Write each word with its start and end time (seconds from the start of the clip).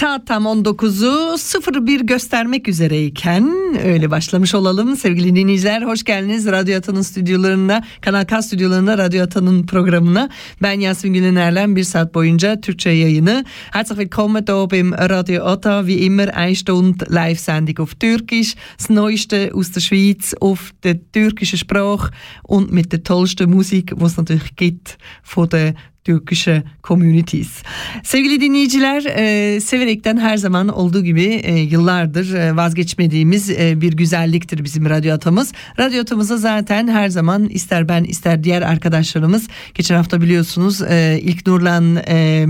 saat 0.00 0.26
tam 0.26 0.44
19'u 0.44 1.86
01 1.86 2.00
göstermek 2.00 2.68
üzereyken 2.68 3.54
öyle 3.84 4.10
başlamış 4.10 4.54
olalım. 4.54 4.96
Sevgili 4.96 5.36
dinleyiciler 5.36 5.82
hoş 5.82 6.04
geldiniz 6.04 6.46
Radyo 6.46 6.78
Ata'nın 6.78 7.02
stüdyolarında, 7.02 7.84
Kanal 8.00 8.24
K 8.24 8.42
stüdyolarında 8.42 8.98
Radyo 8.98 9.24
Ata'nın 9.24 9.66
programına. 9.66 10.28
Ben 10.62 10.80
Yasmin 10.80 11.14
Gülener'le 11.14 11.76
bir 11.76 11.84
saat 11.84 12.14
boyunca 12.14 12.60
Türkçe 12.60 12.90
yayını. 12.90 13.44
Herzlich 13.70 13.98
willkommen 13.98 14.44
hier 14.48 14.70
beim 14.70 14.92
Radio 14.92 15.44
Ata. 15.44 15.86
Wie 15.86 16.04
immer 16.04 16.28
eine 16.28 16.54
Stunde 16.54 17.04
Live-Sendung 17.14 17.80
auf 17.80 17.94
Türkisch. 17.94 18.56
Das 18.78 18.90
Neueste 18.90 19.50
aus 19.54 19.72
der 19.72 19.80
Schweiz 19.80 20.34
auf 20.40 20.72
der 20.82 20.96
türkischen 21.12 21.58
Sprache 21.58 22.10
und 22.48 22.72
mit 22.72 22.92
der 22.92 23.02
tollsten 23.02 23.50
Musik, 23.50 23.94
die 23.98 24.04
es 24.04 24.16
natürlich 24.16 24.56
gibt 24.56 24.98
von 25.22 25.48
der 25.48 25.74
Türkische 26.04 26.62
Communities. 26.84 27.62
Sevgili 28.04 28.40
dinleyiciler, 28.40 29.04
e, 29.04 29.60
severekten 29.60 30.16
her 30.16 30.36
zaman 30.36 30.68
olduğu 30.68 31.04
gibi 31.04 31.24
e, 31.24 31.58
yıllardır 31.58 32.34
e, 32.34 32.56
vazgeçmediğimiz 32.56 33.50
e, 33.50 33.80
bir 33.80 33.92
güzelliktir 33.92 34.64
bizim 34.64 34.90
radyo 34.90 35.14
atamız. 35.14 35.52
Radyo 35.78 36.02
atamıza 36.02 36.36
zaten 36.36 36.88
her 36.88 37.08
zaman 37.08 37.48
ister 37.48 37.88
ben 37.88 38.04
ister 38.04 38.44
diğer 38.44 38.62
arkadaşlarımız 38.62 39.48
geçen 39.74 39.96
hafta 39.96 40.20
biliyorsunuz 40.20 40.82
e, 40.82 41.20
ilk 41.22 41.46
Nurlan 41.46 41.96
e, 42.08 42.46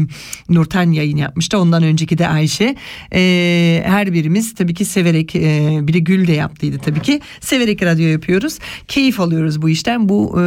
Nurten 0.48 0.90
yayın 0.90 1.16
yapmıştı. 1.16 1.58
Ondan 1.58 1.82
önceki 1.82 2.18
de 2.18 2.28
Ayşe. 2.28 2.76
E, 3.14 3.82
her 3.86 4.12
birimiz 4.12 4.54
tabii 4.54 4.74
ki 4.74 4.84
severek 4.84 5.36
e, 5.36 5.78
bir 5.82 5.92
de 5.92 5.98
Gül 5.98 6.26
de 6.26 6.32
yaptıydı 6.32 6.78
tabii 6.78 7.02
ki. 7.02 7.20
Severek 7.40 7.82
radyo 7.82 8.06
yapıyoruz. 8.06 8.58
Keyif 8.88 9.20
alıyoruz 9.20 9.62
bu 9.62 9.68
işten. 9.68 10.08
Bu 10.08 10.34
e, 10.36 10.42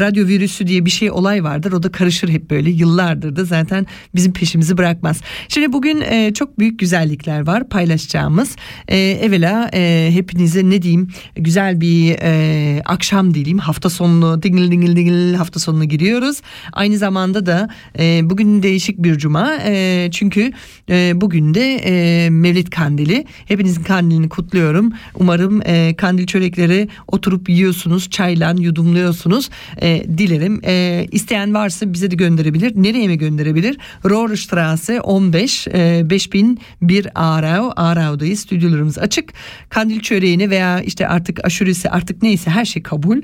radyo 0.00 0.26
virüsü 0.26 0.66
diye 0.66 0.84
bir 0.84 0.90
şey 0.90 1.10
olay 1.10 1.44
vardır. 1.44 1.72
O 1.72 1.82
da 1.82 1.92
karışır 1.92 2.28
hep 2.28 2.45
böyle 2.50 2.70
yıllardır 2.70 3.36
da 3.36 3.44
zaten 3.44 3.86
bizim 4.14 4.32
peşimizi 4.32 4.78
bırakmaz. 4.78 5.20
Şimdi 5.48 5.72
bugün 5.72 6.00
e, 6.00 6.34
çok 6.34 6.58
büyük 6.58 6.78
güzellikler 6.78 7.46
var 7.46 7.68
paylaşacağımız. 7.68 8.56
E, 8.88 8.98
evvela 8.98 9.70
e, 9.74 10.10
hepinize 10.12 10.70
ne 10.70 10.82
diyeyim 10.82 11.08
güzel 11.34 11.80
bir 11.80 12.16
e, 12.22 12.82
akşam 12.84 13.34
dileyim. 13.34 13.58
Hafta 13.58 13.90
sonunu 13.90 14.42
dingil 14.42 14.70
dingil 14.70 14.96
dingil 14.96 15.34
hafta 15.34 15.60
sonuna 15.60 15.84
giriyoruz. 15.84 16.40
Aynı 16.72 16.98
zamanda 16.98 17.46
da 17.46 17.68
e, 17.98 18.20
bugün 18.22 18.62
değişik 18.62 18.98
bir 18.98 19.18
cuma. 19.18 19.52
E, 19.64 20.08
çünkü 20.12 20.52
e, 20.90 21.12
bugün 21.14 21.54
de 21.54 21.74
e, 21.74 22.30
Mevlid 22.30 22.66
Kandili. 22.68 23.24
Hepinizin 23.46 23.82
kandilini 23.82 24.28
kutluyorum. 24.28 24.92
Umarım 25.14 25.62
e, 25.66 25.94
kandil 25.96 26.26
çörekleri 26.26 26.88
oturup 27.08 27.48
yiyorsunuz, 27.48 28.10
çayla 28.10 28.54
yudumluyorsunuz. 28.58 29.50
E, 29.82 30.04
dilerim. 30.18 30.60
E, 30.64 31.06
isteyen 31.12 31.54
varsa 31.54 31.92
bize 31.92 32.10
de 32.10 32.14
gönderebilir. 32.36 32.72
Nereye 32.76 33.06
mi 33.08 33.18
gönderebilir? 33.18 33.78
Rohrstraße 34.04 35.00
15 35.00 35.68
e, 35.68 36.10
5001 36.10 37.08
Aarau. 37.14 37.72
Aarau'dayız. 37.76 38.40
Stüdyolarımız 38.40 38.98
açık. 38.98 39.32
Kandil 39.68 40.00
çöreğini 40.00 40.50
veya 40.50 40.80
işte 40.80 41.08
artık 41.08 41.44
aşuresi 41.44 41.90
artık 41.90 42.22
neyse 42.22 42.50
her 42.50 42.64
şey 42.64 42.82
kabul. 42.82 43.22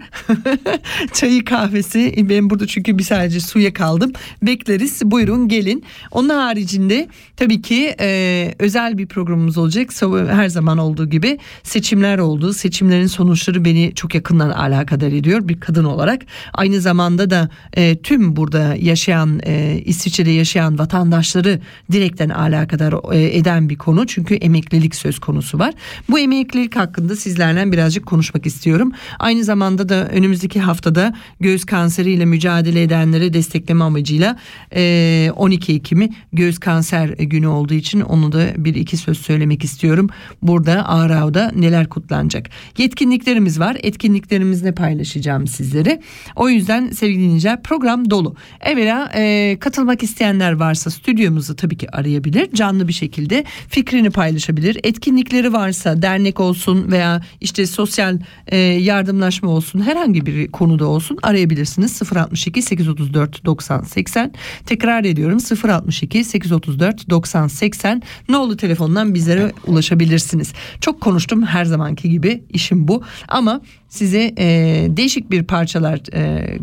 Çayı 1.12 1.44
kahvesi. 1.44 2.14
Ben 2.28 2.50
burada 2.50 2.66
çünkü 2.66 2.98
bir 2.98 3.02
sadece 3.02 3.40
suya 3.40 3.72
kaldım. 3.72 4.12
Bekleriz. 4.42 5.02
Buyurun 5.04 5.48
gelin. 5.48 5.84
Onun 6.10 6.28
haricinde 6.28 7.08
tabii 7.42 7.62
ki 7.62 7.94
e, 8.00 8.54
özel 8.58 8.98
bir 8.98 9.06
programımız 9.06 9.58
olacak. 9.58 9.90
Her 10.30 10.48
zaman 10.48 10.78
olduğu 10.78 11.10
gibi 11.10 11.38
seçimler 11.62 12.18
oldu. 12.18 12.52
Seçimlerin 12.52 13.06
sonuçları 13.06 13.64
beni 13.64 13.92
çok 13.94 14.14
yakından 14.14 14.50
alakadar 14.50 15.12
ediyor 15.12 15.48
bir 15.48 15.60
kadın 15.60 15.84
olarak. 15.84 16.22
Aynı 16.52 16.80
zamanda 16.80 17.30
da 17.30 17.50
e, 17.74 17.98
tüm 17.98 18.36
burada 18.36 18.74
yaşayan 18.78 19.40
e, 19.46 19.82
İsviçre'de 19.84 20.30
yaşayan 20.30 20.78
vatandaşları 20.78 21.60
direkten 21.92 22.28
alakadar 22.28 23.14
e, 23.14 23.36
eden 23.38 23.68
bir 23.68 23.76
konu. 23.76 24.06
Çünkü 24.06 24.34
emeklilik 24.34 24.94
söz 24.94 25.18
konusu 25.18 25.58
var. 25.58 25.74
Bu 26.10 26.18
emeklilik 26.18 26.76
hakkında 26.76 27.16
sizlerle 27.16 27.72
birazcık 27.72 28.06
konuşmak 28.06 28.46
istiyorum. 28.46 28.92
Aynı 29.18 29.44
zamanda 29.44 29.88
da 29.88 30.08
önümüzdeki 30.08 30.60
haftada 30.60 31.14
göğüs 31.40 31.64
kanseriyle 31.64 32.24
mücadele 32.24 32.82
edenlere 32.82 33.32
destekleme 33.32 33.84
amacıyla 33.84 34.38
e, 34.74 35.30
12 35.36 35.74
Ekim'i 35.74 36.10
göğüs 36.32 36.58
kanser 36.58 37.08
günü 37.32 37.46
olduğu 37.46 37.74
için 37.74 38.00
onu 38.00 38.32
da 38.32 38.48
bir 38.56 38.74
iki 38.74 38.96
söz 38.96 39.18
söylemek 39.18 39.64
istiyorum. 39.64 40.08
Burada 40.42 40.88
Ağrau'da 40.88 41.52
neler 41.54 41.88
kutlanacak? 41.88 42.50
Yetkinliklerimiz 42.78 43.60
var. 43.60 43.76
Etkinliklerimizle 43.82 44.72
paylaşacağım 44.74 45.46
sizlere. 45.46 46.00
O 46.36 46.48
yüzden 46.48 46.90
sevgili 46.90 47.22
dinleyiciler 47.22 47.62
program 47.62 48.10
dolu. 48.10 48.36
Evvela 48.60 49.10
e, 49.14 49.56
katılmak 49.60 50.02
isteyenler 50.02 50.52
varsa 50.52 50.90
stüdyomuzu 50.90 51.56
tabii 51.56 51.76
ki 51.76 51.90
arayabilir. 51.96 52.52
Canlı 52.54 52.88
bir 52.88 52.92
şekilde 52.92 53.44
fikrini 53.68 54.10
paylaşabilir. 54.10 54.78
Etkinlikleri 54.84 55.52
varsa 55.52 56.02
dernek 56.02 56.40
olsun 56.40 56.92
veya 56.92 57.22
işte 57.40 57.66
sosyal 57.66 58.18
e, 58.46 58.56
yardımlaşma 58.58 59.50
olsun 59.50 59.80
herhangi 59.80 60.26
bir 60.26 60.50
konuda 60.50 60.86
olsun 60.86 61.18
arayabilirsiniz. 61.22 62.02
062 62.02 62.62
834 62.62 63.44
90 63.44 63.82
80 63.82 64.32
tekrar 64.66 65.04
ediyorum 65.04 65.38
062 65.68 66.24
834 66.24 67.10
90 67.10 67.21
80 67.48 68.02
nolu 68.28 68.56
telefondan 68.56 69.14
bizlere 69.14 69.52
ulaşabilirsiniz. 69.66 70.52
Çok 70.80 71.00
konuştum 71.00 71.42
her 71.42 71.64
zamanki 71.64 72.10
gibi 72.10 72.44
işim 72.50 72.88
bu 72.88 73.02
ama 73.28 73.60
size 73.88 74.34
e, 74.38 74.46
değişik 74.88 75.30
bir 75.30 75.42
parçalar 75.42 76.00
e, 76.14 76.58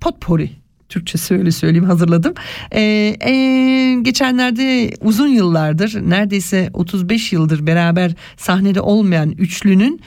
potpourri 0.00 0.50
Türkçesi 0.90 1.34
öyle 1.34 1.50
söyleyeyim 1.50 1.84
hazırladım. 1.84 2.34
Ee, 2.72 2.80
e, 3.20 3.32
geçenlerde 4.02 4.90
uzun 5.00 5.28
yıllardır 5.28 6.10
neredeyse 6.10 6.70
35 6.72 7.32
yıldır 7.32 7.66
beraber 7.66 8.12
sahnede 8.36 8.80
olmayan 8.80 9.30
üçlünün 9.30 10.00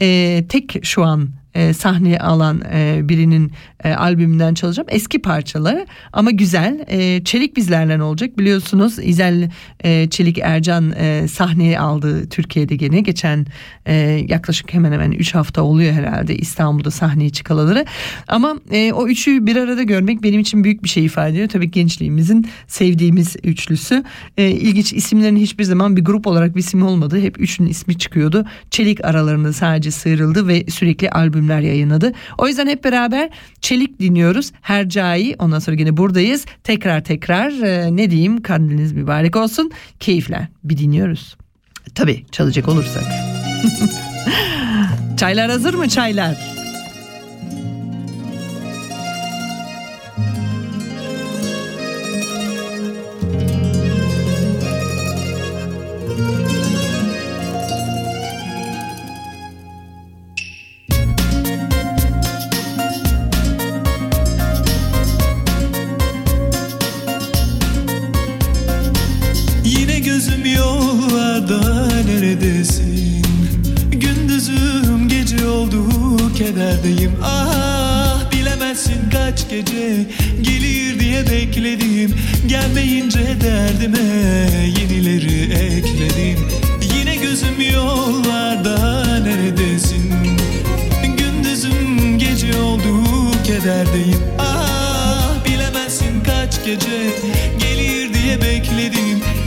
e, 0.00 0.44
tek 0.48 0.78
şu 0.82 1.04
an 1.04 1.28
e, 1.54 1.72
sahneye 1.72 2.18
alan 2.18 2.62
e, 2.72 3.00
birinin 3.08 3.52
e, 3.84 3.94
albümünden 3.94 4.54
çalacağım. 4.54 4.86
Eski 4.90 5.22
parçaları 5.22 5.86
ama 6.12 6.30
güzel. 6.30 6.84
E, 6.88 7.24
Çelik 7.24 7.56
bizlerle 7.56 8.02
olacak 8.02 8.38
biliyorsunuz. 8.38 8.98
İzel 8.98 9.50
e, 9.84 10.10
Çelik 10.10 10.38
Ercan 10.38 10.92
e, 10.92 11.28
sahneye 11.28 11.80
aldı 11.80 12.28
Türkiye'de 12.28 12.76
gene. 12.76 13.00
Geçen 13.00 13.46
e, 13.86 13.94
yaklaşık 14.28 14.74
hemen 14.74 14.92
hemen 14.92 15.12
3 15.12 15.34
hafta 15.34 15.62
oluyor 15.62 15.92
herhalde 15.92 16.36
İstanbul'da 16.36 16.90
sahneye 16.90 17.30
çıkalaları. 17.30 17.84
Ama 18.28 18.56
e, 18.70 18.92
o 18.92 19.08
üçü 19.08 19.46
bir 19.46 19.56
arada 19.56 19.82
görmek 19.82 20.22
benim 20.22 20.40
için 20.40 20.64
büyük 20.64 20.84
bir 20.84 20.88
şey 20.88 21.04
ifade 21.04 21.30
ediyor. 21.30 21.48
Tabii 21.48 21.70
gençliğimizin 21.70 22.48
sevdiğimiz 22.66 23.36
üçlüsü. 23.44 24.04
E, 24.36 24.50
ilginç 24.50 24.92
isimlerin 24.92 25.36
hiçbir 25.36 25.64
zaman 25.64 25.96
bir 25.96 26.04
grup 26.04 26.26
olarak 26.26 26.54
bir 26.56 26.60
isim 26.60 26.82
olmadı. 26.82 27.20
Hep 27.20 27.40
üçünün 27.40 27.68
ismi 27.68 27.98
çıkıyordu. 27.98 28.46
Çelik 28.70 29.04
aralarında 29.04 29.52
sadece 29.52 29.90
sıyrıldı 29.90 30.48
ve 30.48 30.64
sürekli 30.68 31.10
albümler 31.10 31.60
yayınladı. 31.60 32.12
O 32.38 32.48
yüzden 32.48 32.66
hep 32.66 32.84
beraber 32.84 33.30
Çelik 33.70 34.00
dinliyoruz. 34.00 34.52
Hercai 34.60 35.36
ondan 35.38 35.58
sonra 35.58 35.76
yine 35.76 35.96
buradayız. 35.96 36.46
Tekrar 36.64 37.04
tekrar 37.04 37.50
e, 37.50 37.96
ne 37.96 38.10
diyeyim 38.10 38.42
kandiliniz 38.42 38.92
mübarek 38.92 39.36
olsun. 39.36 39.70
Keyifler 40.00 40.46
bir 40.64 40.78
dinliyoruz. 40.78 41.36
Tabii 41.94 42.24
çalacak 42.32 42.68
olursak. 42.68 43.02
çaylar 45.16 45.50
hazır 45.50 45.74
mı 45.74 45.88
çaylar? 45.88 46.49
Gündüzüm 70.20 70.54
yollarda 70.54 71.88
neredesin? 72.04 73.22
Gündüzüm 73.90 75.08
gece 75.08 75.46
oldu 75.46 75.86
kederdeyim. 76.34 77.12
Ah 77.22 78.32
bilemezsin 78.32 79.10
kaç 79.12 79.50
gece 79.50 80.06
Gelir 80.42 81.00
diye 81.00 81.26
bekledim. 81.26 82.14
Gelmeyince 82.46 83.36
derdime 83.40 83.98
yenileri 84.80 85.52
ekledim. 85.52 86.48
Yine 86.98 87.16
gözüm 87.16 87.72
yollarda 87.74 89.04
neredesin? 89.18 90.12
Gündüzüm 91.18 92.18
gece 92.18 92.60
oldu 92.60 93.04
kederdeyim. 93.44 94.20
Ah 94.38 95.44
bilemezsin 95.46 96.20
kaç 96.24 96.64
gece 96.64 97.10
Gelir 97.58 98.14
diye 98.14 98.42
bekledim 98.42 99.39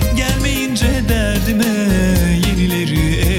derdime 1.09 1.65
Yenileri 2.47 3.32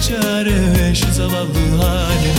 çare 0.00 0.94
Şu 0.94 1.12
zavallı 1.12 1.82
halime 1.82 2.35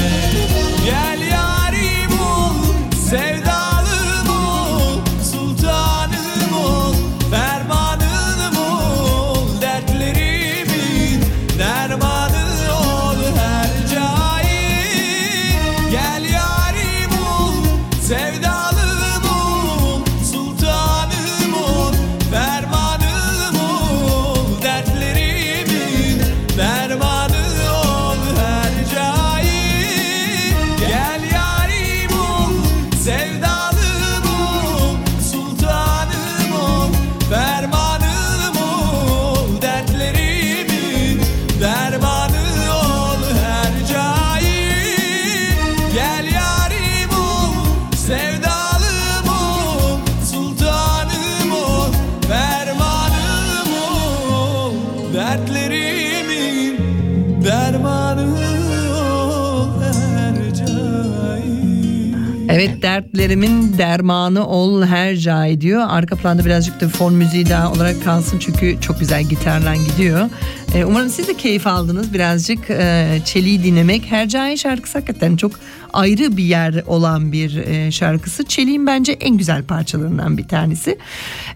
dertlerimin 63.27 63.77
dermanı 63.77 64.47
ol 64.47 64.83
her 64.83 65.15
cay 65.15 65.61
diyor. 65.61 65.85
Arka 65.87 66.15
planda 66.15 66.45
birazcık 66.45 66.81
da 66.81 66.89
fon 66.89 67.13
müziği 67.13 67.49
daha 67.49 67.71
olarak 67.71 68.03
kalsın 68.03 68.39
çünkü 68.39 68.77
çok 68.81 68.99
güzel 68.99 69.23
gitarla 69.23 69.75
gidiyor. 69.75 70.29
Ee, 70.75 70.85
umarım 70.85 71.09
siz 71.09 71.27
de 71.27 71.33
keyif 71.33 71.67
aldınız 71.67 72.13
birazcık 72.13 72.69
e, 72.69 73.07
Çeliği 73.25 73.63
dinlemek. 73.63 74.05
Her 74.05 74.27
cay 74.27 74.57
şarkısı 74.57 74.97
hakikaten 74.97 75.35
çok 75.35 75.51
ayrı 75.97 76.37
bir 76.37 76.43
yer 76.43 76.83
olan 76.87 77.31
bir 77.31 77.55
e, 77.55 77.91
şarkısı. 77.91 78.45
Çelik'in 78.45 78.87
bence 78.87 79.11
en 79.11 79.37
güzel 79.37 79.63
parçalarından 79.63 80.37
bir 80.37 80.47
tanesi. 80.47 80.97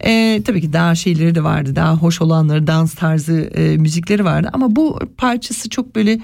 E, 0.06 0.42
tabii 0.46 0.62
ki 0.62 0.74
daha 0.74 0.96
şeyleri 0.96 1.36
de 1.36 1.44
vardı. 1.44 1.76
Daha 1.76 1.96
hoş 1.96 2.22
olanları, 2.22 2.68
dans 2.68 2.96
tarzı 2.96 3.42
e, 3.56 3.78
müzikleri 3.78 4.26
vardı. 4.26 4.50
Ama 4.54 4.76
bu 4.76 5.00
parçası 5.18 5.70
çok 5.70 5.96
böyle 5.96 6.20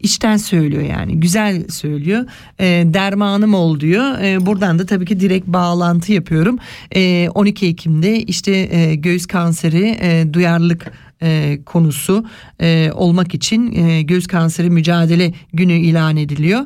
içten 0.00 0.36
söylüyor 0.36 0.82
yani. 0.82 1.20
Güzel 1.20 1.68
söylüyor. 1.68 2.24
E, 2.58 2.64
dermanım 2.86 3.54
ol 3.54 3.80
diyor. 3.80 4.18
E, 4.20 4.46
buradan 4.46 4.78
da 4.78 4.86
tabii 4.86 5.06
ki 5.06 5.20
direkt 5.20 5.46
bağlantı 5.46 6.12
yapıyorum. 6.12 6.58
E, 6.94 7.28
12 7.34 7.66
Ekim'de 7.66 8.22
işte 8.22 8.52
e, 8.52 8.94
göğüs 8.94 9.26
kanseri 9.26 9.98
e, 10.00 10.32
duyarlılık 10.32 10.92
e, 11.22 11.58
konusu 11.66 12.24
e, 12.60 12.90
olmak 12.94 13.34
için 13.34 13.72
e, 13.72 14.02
göğüs 14.02 14.26
kanseri 14.26 14.70
mücadele 14.70 15.32
günü 15.52 15.72
ilan 15.72 16.16
ediliyor. 16.16 16.60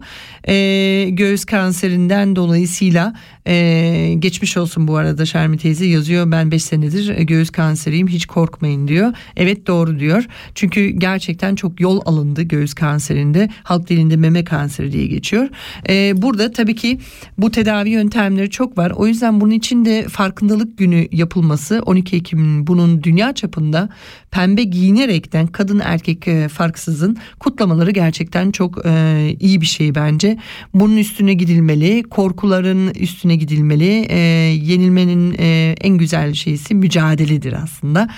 E, 0.49 1.11
göğüs 1.11 1.45
kanserinden 1.45 2.37
dolayısıyla 2.37 3.15
e, 3.47 4.15
geçmiş 4.19 4.57
olsun 4.57 4.89
bu 4.89 4.97
arada 4.97 5.27
Şermi 5.27 5.59
teyze 5.59 5.87
yazıyor. 5.87 6.31
Ben 6.31 6.51
5 6.51 6.65
senedir 6.65 7.19
göğüs 7.19 7.51
kanseriyim 7.51 8.09
hiç 8.09 8.27
korkmayın 8.27 8.89
diyor. 8.89 9.13
Evet 9.37 9.67
doğru 9.67 9.99
diyor. 9.99 10.25
Çünkü 10.55 10.89
gerçekten 10.89 11.55
çok 11.55 11.81
yol 11.81 12.01
alındı 12.05 12.43
göğüs 12.43 12.75
kanserinde. 12.75 13.49
Halk 13.63 13.89
dilinde 13.89 14.17
meme 14.17 14.45
kanseri 14.45 14.93
diye 14.93 15.07
geçiyor. 15.07 15.49
E, 15.89 16.23
burada 16.23 16.53
tabii 16.53 16.75
ki 16.75 16.99
bu 17.39 17.51
tedavi 17.51 17.91
yöntemleri 17.91 18.51
çok 18.51 18.79
var. 18.79 18.93
O 18.97 19.07
yüzden 19.07 19.41
bunun 19.41 19.53
için 19.53 19.85
de 19.85 20.09
farkındalık 20.09 20.79
günü 20.79 21.09
yapılması 21.13 21.83
12 21.87 22.17
Ekim'in 22.17 22.67
bunun 22.67 23.03
dünya 23.03 23.35
çapında 23.35 23.89
pembe 24.47 24.63
giyinerekten 24.63 25.47
kadın 25.47 25.79
erkek 25.85 26.29
e, 26.29 26.49
farksızın 26.49 27.17
kutlamaları 27.41 27.91
gerçekten 27.91 28.51
çok 28.51 28.87
e, 28.87 29.37
iyi 29.41 29.61
bir 29.61 29.67
şey 29.67 29.95
bence. 29.95 30.39
Bunun 30.75 30.97
üstüne 30.97 31.35
gidilmeli, 31.35 32.03
korkuların 32.03 32.95
üstüne 32.95 33.37
gidilmeli. 33.37 34.07
E, 34.09 34.19
yenilmenin 34.63 35.37
e, 35.39 35.75
en 35.81 35.99
güzel 35.99 36.35
şeysi 36.35 36.75
mücadeledir 36.75 37.53
aslında. 37.53 38.09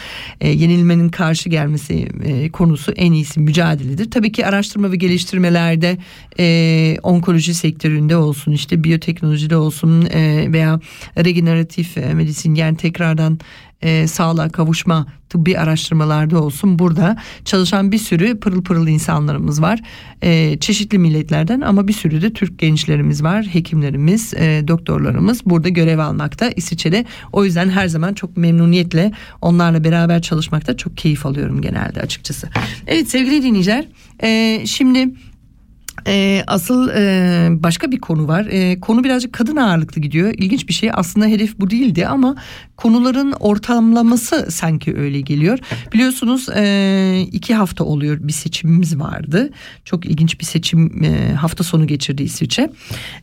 E, 0.40 0.48
yenilmenin 0.48 1.08
karşı 1.08 1.48
gelmesi 1.48 2.08
e, 2.24 2.50
konusu 2.50 2.92
en 2.92 3.12
iyisi 3.12 3.40
mücadeledir. 3.40 4.10
Tabii 4.10 4.32
ki 4.32 4.46
araştırma 4.46 4.92
ve 4.92 4.96
geliştirmelerde 4.96 5.98
e, 6.38 6.96
onkoloji 7.02 7.54
sektöründe 7.54 8.16
olsun 8.16 8.52
işte 8.52 8.84
biyoteknolojide 8.84 9.56
olsun 9.56 10.06
e, 10.10 10.52
veya 10.52 10.80
regeneratif 11.16 11.98
e, 11.98 12.14
medisin 12.14 12.54
yani 12.54 12.76
tekrardan 12.76 13.38
e, 13.82 14.06
sağlığa 14.06 14.48
kavuşma 14.48 15.06
tıbbi 15.28 15.58
araştırmalarda 15.58 16.42
olsun 16.42 16.78
burada 16.78 17.16
çalışan 17.44 17.92
bir 17.92 17.98
sürü 17.98 18.40
pırıl 18.40 18.62
pırıl 18.62 18.88
insanlarımız 18.88 19.62
var. 19.62 19.80
E, 20.22 20.58
çeşitli 20.60 20.98
milletlerden 20.98 21.60
ama 21.60 21.88
bir 21.88 21.92
sürü 21.92 22.22
de 22.22 22.32
Türk 22.32 22.58
gençlerimiz 22.58 23.22
var. 23.22 23.46
Hekimlerimiz, 23.46 24.34
e, 24.34 24.64
doktorlarımız 24.68 25.46
burada 25.46 25.68
görev 25.68 25.98
almakta 25.98 26.50
İsviçre'de. 26.50 27.04
O 27.32 27.44
yüzden 27.44 27.70
her 27.70 27.88
zaman 27.88 28.14
çok 28.14 28.36
memnuniyetle 28.36 29.12
onlarla 29.42 29.84
beraber 29.84 30.22
çalışmakta 30.22 30.76
çok 30.76 30.96
keyif 30.96 31.26
alıyorum 31.26 31.62
genelde 31.62 32.00
açıkçası. 32.00 32.48
Evet 32.86 33.10
sevgili 33.10 33.42
dinleyiciler 33.42 33.88
e, 34.22 34.62
şimdi... 34.66 35.08
Ee, 36.06 36.44
asıl 36.46 36.88
e, 36.88 37.62
başka 37.62 37.90
bir 37.90 37.98
konu 37.98 38.28
var. 38.28 38.46
E, 38.50 38.80
konu 38.80 39.04
birazcık 39.04 39.32
kadın 39.32 39.56
ağırlıklı 39.56 40.00
gidiyor. 40.00 40.34
İlginç 40.38 40.68
bir 40.68 40.72
şey. 40.72 40.90
Aslında 40.92 41.26
hedef 41.26 41.60
bu 41.60 41.70
değildi 41.70 42.06
ama 42.06 42.36
konuların 42.76 43.32
ortamlaması 43.32 44.46
sanki 44.50 44.96
öyle 44.96 45.20
geliyor. 45.20 45.58
Biliyorsunuz 45.92 46.48
e, 46.48 47.26
iki 47.32 47.54
hafta 47.54 47.84
oluyor 47.84 48.18
bir 48.20 48.32
seçimimiz 48.32 48.98
vardı. 48.98 49.50
Çok 49.84 50.06
ilginç 50.06 50.40
bir 50.40 50.44
seçim 50.44 51.04
e, 51.04 51.34
hafta 51.34 51.64
sonu 51.64 51.86
geçirdi 51.86 52.22
İsviçre. 52.22 52.70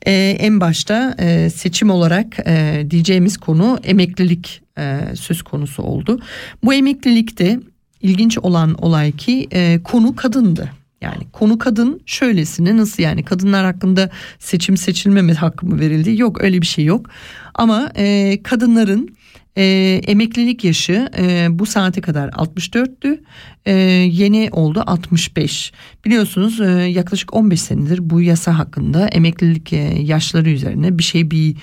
E, 0.05 0.13
en 0.39 0.61
başta 0.61 1.15
e, 1.19 1.49
seçim 1.49 1.89
olarak 1.89 2.37
e, 2.45 2.85
diyeceğimiz 2.89 3.37
konu 3.37 3.79
emeklilik 3.83 4.61
e, 4.77 4.99
söz 5.15 5.41
konusu 5.41 5.83
oldu. 5.83 6.19
Bu 6.63 6.73
emeklilikte 6.73 7.59
ilginç 8.01 8.37
olan 8.37 8.73
olay 8.73 9.11
ki 9.11 9.47
e, 9.51 9.79
konu 9.83 10.15
kadındı. 10.15 10.71
Yani 11.05 11.31
konu 11.31 11.57
kadın 11.57 12.01
şöylesine 12.05 12.77
nasıl 12.77 13.03
yani 13.03 13.25
kadınlar 13.25 13.65
hakkında 13.65 14.09
seçim 14.39 14.77
seçilmeme 14.77 15.33
hakkı 15.33 15.65
mı 15.65 15.79
verildi? 15.79 16.21
Yok 16.21 16.43
öyle 16.43 16.61
bir 16.61 16.65
şey 16.65 16.85
yok. 16.85 17.09
Ama 17.53 17.91
e, 17.95 18.37
kadınların 18.43 19.15
e, 19.57 19.63
emeklilik 20.07 20.63
yaşı 20.63 21.09
e, 21.17 21.47
bu 21.49 21.65
saate 21.65 22.01
kadar 22.01 22.29
64'tü. 22.29 23.19
E, 23.65 23.73
yeni 24.11 24.49
oldu 24.51 24.83
65. 24.85 25.73
Biliyorsunuz 26.05 26.61
e, 26.61 26.65
yaklaşık 26.65 27.33
15 27.33 27.61
senedir 27.61 28.09
bu 28.09 28.21
yasa 28.21 28.59
hakkında 28.59 29.07
emeklilik 29.07 29.73
e, 29.73 29.77
yaşları 30.01 30.49
üzerine 30.49 30.97
bir 30.97 31.03
şey 31.03 31.31
bir 31.31 31.55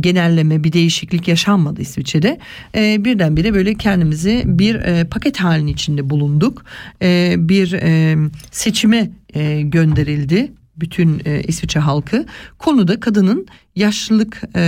genelleme 0.00 0.64
bir 0.64 0.72
değişiklik 0.72 1.28
yaşanmadı 1.28 1.82
İsviçre'de. 1.82 2.38
E, 2.74 3.04
birdenbire 3.04 3.54
böyle 3.54 3.74
kendimizi 3.74 4.42
bir 4.46 4.74
e, 4.74 5.04
paket 5.04 5.40
halinin 5.40 5.72
içinde 5.72 6.10
bulunduk. 6.10 6.64
E, 7.02 7.34
bir 7.38 7.72
e, 7.72 8.16
seçime 8.50 9.10
e, 9.34 9.62
gönderildi 9.62 10.52
bütün 10.76 11.22
e, 11.24 11.42
İsviçre 11.42 11.80
halkı 11.80 12.26
konuda 12.58 13.00
kadının 13.00 13.46
yaşlılık 13.76 14.42
e, 14.56 14.60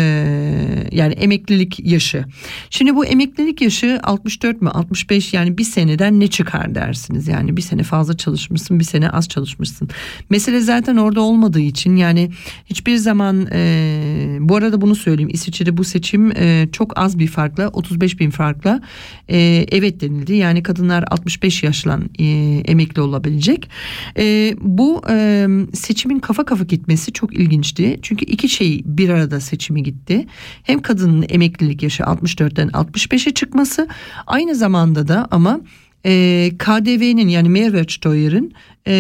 yani 0.93 1.13
emeklilik 1.13 1.81
yaşı. 1.81 2.25
Şimdi 2.71 2.97
bu 2.97 3.07
emeklilik 3.07 3.61
yaşı 3.61 4.01
64 4.03 4.63
mü 4.63 4.69
65 4.69 5.35
yani 5.35 5.59
bir 5.59 5.65
seneden 5.65 6.21
ne 6.21 6.27
çıkar 6.27 6.75
dersiniz? 6.75 7.29
Yani 7.29 7.57
bir 7.57 7.63
sene 7.63 7.83
fazla 7.83 8.17
çalışmışsın 8.17 8.79
bir 8.79 8.85
sene 8.85 9.11
az 9.11 9.29
çalışmışsın. 9.29 9.89
Mesele 10.31 10.61
zaten 10.61 10.97
orada 10.97 11.21
olmadığı 11.21 11.61
için 11.61 11.97
yani 11.97 12.31
hiçbir 12.67 12.97
zaman 12.97 13.49
e, 13.53 14.39
bu 14.41 14.57
arada 14.57 14.81
bunu 14.81 14.95
söyleyeyim 14.95 15.31
İsviçre'de 15.33 15.77
bu 15.77 15.85
seçim 15.85 16.33
e, 16.37 16.69
çok 16.73 16.99
az 16.99 17.19
bir 17.19 17.29
farkla 17.29 17.69
35 17.69 18.21
bin 18.21 18.31
farkla 18.31 18.81
e, 19.29 19.67
evet 19.71 20.01
denildi. 20.01 20.35
Yani 20.35 20.63
kadınlar 20.63 21.05
65 21.11 21.63
yaşla 21.63 22.01
e, 22.19 22.25
emekli 22.67 23.03
olabilecek. 23.03 23.71
E, 24.19 24.55
bu 24.61 25.03
e, 25.11 25.47
seçimin 25.75 26.19
kafa 26.19 26.45
kafa 26.45 26.65
gitmesi 26.65 27.13
çok 27.13 27.35
ilginçti. 27.35 27.99
Çünkü 28.03 28.25
iki 28.25 28.49
şey 28.49 28.83
bir 28.99 29.09
arada 29.09 29.41
seçimi 29.41 29.83
gitti. 29.83 30.27
Hem 30.63 30.83
kadının 30.83 31.25
emeklilik 31.29 31.83
yaşı 31.83 32.03
64'ten 32.03 32.69
65'e 32.69 33.35
çıkması 33.35 33.89
aynı 34.27 34.55
zamanda 34.55 35.09
da 35.09 35.29
ama 35.31 35.61
e, 36.07 36.51
KDV'nin 36.59 37.29
yani 37.29 37.49
Mehrwertsteuer'ın 37.49 38.53
e, 38.87 38.95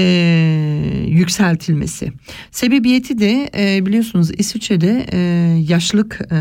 yükseltilmesi. 1.09 2.13
Sebebiyeti 2.51 3.19
de 3.19 3.51
e, 3.57 3.87
biliyorsunuz 3.87 4.31
İsviçre'de 4.39 5.07
e, 5.13 5.19
yaşlık 5.69 6.21
e, 6.31 6.37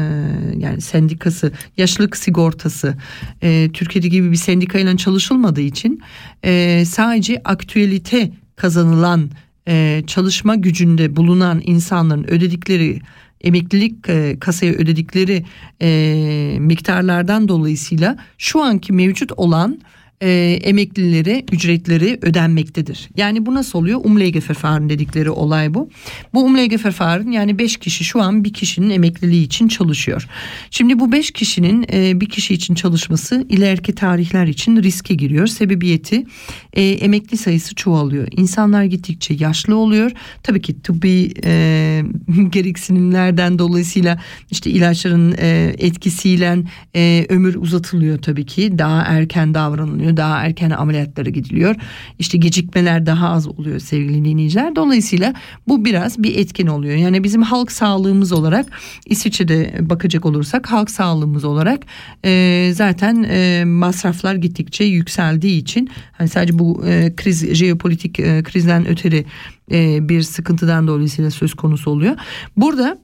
yani 0.58 0.82
sendikası, 0.82 1.52
yaşlık 1.78 2.18
sigortası 2.18 2.98
e, 3.44 3.70
Türkiye'de 3.74 4.08
gibi 4.08 4.32
bir 4.32 4.36
sendikayla 4.36 4.98
çalışılmadığı 4.98 5.62
için 5.62 6.02
e, 6.46 6.84
sadece 6.86 7.42
aktüelite 7.46 8.32
kazanılan 8.56 9.30
e, 9.68 10.04
çalışma 10.08 10.56
gücünde 10.56 11.16
bulunan 11.16 11.62
insanların 11.66 12.24
ödedikleri 12.32 13.02
emeklilik 13.44 14.10
e, 14.10 14.40
kasaya 14.40 14.74
ödedikleri 14.74 15.46
e, 15.82 16.58
miktarlardan 16.60 17.48
dolayısıyla 17.48 18.18
şu 18.38 18.62
anki 18.62 18.94
mevcut 18.94 19.32
olan 19.38 19.80
e, 20.22 20.60
emeklilere 20.64 21.44
ücretleri 21.52 22.20
ödenmektedir. 22.22 23.10
Yani 23.18 23.46
bu 23.46 23.54
nasıl 23.54 23.80
oluyor? 23.80 24.00
Umlegeverfahren 24.04 24.90
dedikleri 24.90 25.30
olay 25.30 25.74
bu. 25.74 25.90
Bu 26.34 26.44
Umlegeverfahren 26.44 27.32
yani 27.32 27.60
beş 27.60 27.78
kişi 27.78 28.04
şu 28.04 28.22
an 28.22 28.44
bir 28.44 28.54
kişinin 28.54 28.90
emekliliği 28.90 29.44
için 29.44 29.68
çalışıyor. 29.68 30.28
Şimdi 30.72 31.00
bu 31.00 31.12
beş 31.12 31.32
kişinin 31.32 31.86
e, 31.94 32.22
bir 32.22 32.30
kişi 32.30 32.54
için 32.54 32.76
çalışması 32.76 33.46
ileriki 33.50 33.96
tarihler 33.96 34.48
için 34.48 34.84
riske 34.84 35.14
giriyor. 35.14 35.48
Sebebiyeti 35.48 36.26
e, 36.74 36.84
emekli 36.84 37.38
sayısı 37.38 37.76
çoğalıyor. 37.76 38.28
İnsanlar 38.32 38.84
gittikçe 38.84 39.34
yaşlı 39.34 39.76
oluyor. 39.76 40.12
Tabii 40.44 40.62
ki 40.62 40.82
tıbbi 40.82 41.34
e, 41.44 42.04
gereksinimlerden 42.50 43.60
dolayısıyla 43.60 44.20
işte 44.52 44.70
ilaçların 44.70 45.36
e, 45.38 45.76
etkisiyle 45.78 46.58
e, 46.96 47.26
ömür 47.30 47.56
uzatılıyor 47.56 48.22
tabii 48.22 48.46
ki. 48.46 48.78
Daha 48.78 49.02
erken 49.02 49.54
davranılıyor 49.54 50.11
başlanıyor. 50.12 50.18
Daha 50.18 50.46
erken 50.46 50.70
ameliyatlara 50.70 51.30
gidiliyor. 51.30 51.76
İşte 52.20 52.38
gecikmeler 52.38 53.06
daha 53.06 53.30
az 53.30 53.48
oluyor 53.48 53.80
sevgili 53.80 54.26
dinleyiciler. 54.26 54.76
Dolayısıyla 54.76 55.34
bu 55.68 55.86
biraz 55.86 56.18
bir 56.18 56.38
etkin 56.38 56.68
oluyor. 56.68 56.96
Yani 56.96 57.24
bizim 57.24 57.42
halk 57.42 57.72
sağlığımız 57.72 58.32
olarak 58.32 58.66
İsviçre'de 59.06 59.78
bakacak 59.80 60.26
olursak 60.26 60.72
halk 60.72 60.90
sağlığımız 60.90 61.44
olarak 61.44 61.86
e, 62.26 62.72
zaten 62.74 63.26
e, 63.30 63.64
masraflar 63.66 64.36
gittikçe 64.36 64.84
yükseldiği 64.84 65.62
için 65.62 65.90
hani 66.18 66.30
sadece 66.30 66.60
bu 66.60 66.84
e, 66.86 67.14
kriz 67.16 67.54
jeopolitik 67.54 68.20
e, 68.20 68.44
krizden 68.44 68.88
öteri 68.88 69.26
e, 69.72 70.10
bir 70.10 70.22
sıkıntıdan 70.22 70.88
dolayısıyla 70.88 71.32
söz 71.32 71.54
konusu 71.54 71.92
oluyor. 71.92 72.16
Burada 72.58 72.98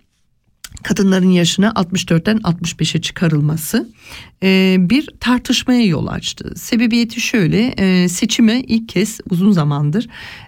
kadınların 0.83 1.29
yaşını 1.29 1.65
64'ten 1.65 2.37
65'e 2.37 3.01
çıkarılması 3.01 3.89
e, 4.43 4.75
bir 4.79 5.09
tartışmaya 5.19 5.85
yol 5.85 6.07
açtı. 6.07 6.53
Sebebiyeti 6.55 7.21
şöyle 7.21 7.67
e, 7.67 8.09
seçime 8.09 8.61
ilk 8.61 8.89
kez 8.89 9.19
uzun 9.29 9.51
zamandır 9.51 10.07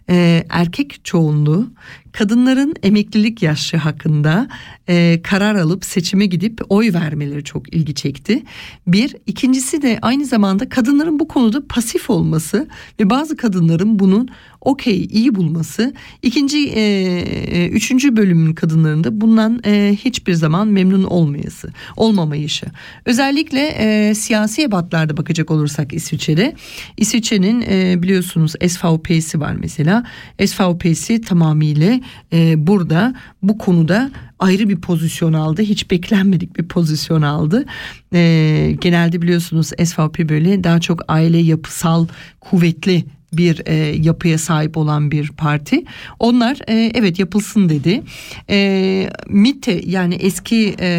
e, 0.09 0.45
erkek 0.50 1.05
çoğunluğu 1.05 1.71
kadınların 2.12 2.75
emeklilik 2.83 3.43
yaşı 3.43 3.77
hakkında 3.77 4.48
e, 4.89 5.21
karar 5.24 5.55
alıp 5.55 5.86
seçime 5.86 6.25
gidip 6.25 6.62
oy 6.69 6.93
vermeleri 6.93 7.43
çok 7.43 7.74
ilgi 7.74 7.95
çekti. 7.95 8.43
Bir, 8.88 9.15
ikincisi 9.25 9.81
de 9.81 10.00
aynı 10.01 10.25
zamanda 10.25 10.69
kadınların 10.69 11.19
bu 11.19 11.27
konuda 11.27 11.67
pasif 11.67 12.09
olması 12.09 12.67
ve 13.00 13.09
bazı 13.09 13.38
kadınların 13.38 14.00
bunun 14.00 14.29
okey 14.62 15.08
iyi 15.12 15.36
bulması. 15.36 15.94
İkinci, 16.22 16.70
e, 16.70 16.82
e, 16.82 17.68
üçüncü 17.68 18.16
bölümün 18.16 18.54
kadınlarında 18.54 19.22
bundan 19.22 19.62
e, 19.66 19.98
hiçbir 20.06 20.34
zaman 20.34 20.68
memnun 20.68 21.04
olmayası, 21.04 21.74
olmamayışı. 21.96 22.66
Özellikle 23.06 23.68
e, 23.68 24.16
siyasi 24.16 24.63
ebatlarda 24.63 25.18
bakacak 25.18 25.51
olursak 25.51 25.94
İsviçre'de, 25.94 26.56
İsviçre'nin 26.98 27.62
e, 27.62 28.04
biliyorsunuz 28.04 28.54
SVP'si 28.68 29.39
var 29.39 29.56
mesela. 29.60 30.04
SVP'si 30.46 31.22
tamamıyla 31.22 32.00
e, 32.34 32.68
burada 32.68 33.16
bu 33.44 33.58
konuda 33.58 34.12
ayrı 34.39 34.70
bir 34.70 34.82
pozisyon 34.82 35.34
aldı. 35.34 35.62
Hiç 35.62 35.92
beklenmedik 35.92 36.58
bir 36.58 36.68
pozisyon 36.68 37.22
aldı. 37.22 37.66
E, 38.13 38.75
genelde 38.82 39.22
biliyorsunuz 39.22 39.68
SVP 39.68 40.30
böyle 40.30 40.63
daha 40.63 40.80
çok 40.80 41.01
aile 41.08 41.38
yapısal 41.38 42.08
kuvvetli 42.39 43.06
bir 43.33 43.62
e, 43.65 43.74
yapıya 43.75 44.38
sahip 44.38 44.77
olan 44.77 45.12
bir 45.12 45.27
parti. 45.27 45.83
Onlar 46.19 46.59
e, 46.67 46.91
evet 46.93 47.19
yapılsın 47.19 47.69
dedi. 47.69 48.03
E, 48.50 49.09
MITE 49.27 49.81
yani 49.86 50.15
eski 50.15 50.75
e, 50.79 50.89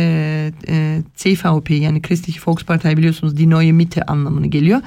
e, 0.68 1.02
CVP 1.16 1.70
yani 1.70 2.02
Christliche 2.02 2.40
Volkspartei 2.46 2.96
biliyorsunuz 2.96 3.36
Die 3.36 3.50
Neue 3.50 3.72
Mitte 3.72 4.02
anlamını 4.02 4.46
geliyor. 4.46 4.80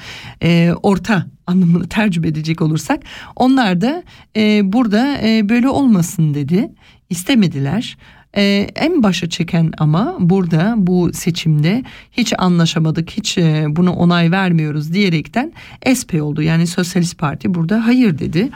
E, 0.44 0.72
orta 0.84 1.26
anlamını 1.48 1.88
tercüme 1.88 2.28
edecek 2.28 2.62
olursak 2.62 3.04
onlar 3.36 3.82
da 3.82 4.04
e, 4.38 4.74
burada 4.74 5.18
e, 5.24 5.50
böyle 5.50 5.70
olmasın 5.70 6.34
dedi. 6.34 6.70
İstemediler. 7.10 7.98
Ee, 8.38 8.68
en 8.76 9.04
başa 9.04 9.30
çeken 9.30 9.72
ama 9.78 10.18
burada 10.20 10.74
bu 10.78 11.14
seçimde 11.14 11.84
hiç 12.12 12.34
anlaşamadık, 12.38 13.12
hiç 13.12 13.38
e, 13.38 13.66
buna 13.70 13.94
onay 13.94 14.32
vermiyoruz 14.32 14.94
diyerekten 14.94 15.54
SP 16.00 16.12
oldu. 16.22 16.42
Yani 16.42 16.68
Sosyalist 16.68 17.18
Parti 17.18 17.54
burada 17.54 17.86
hayır 17.86 18.20
dedi. 18.20 18.50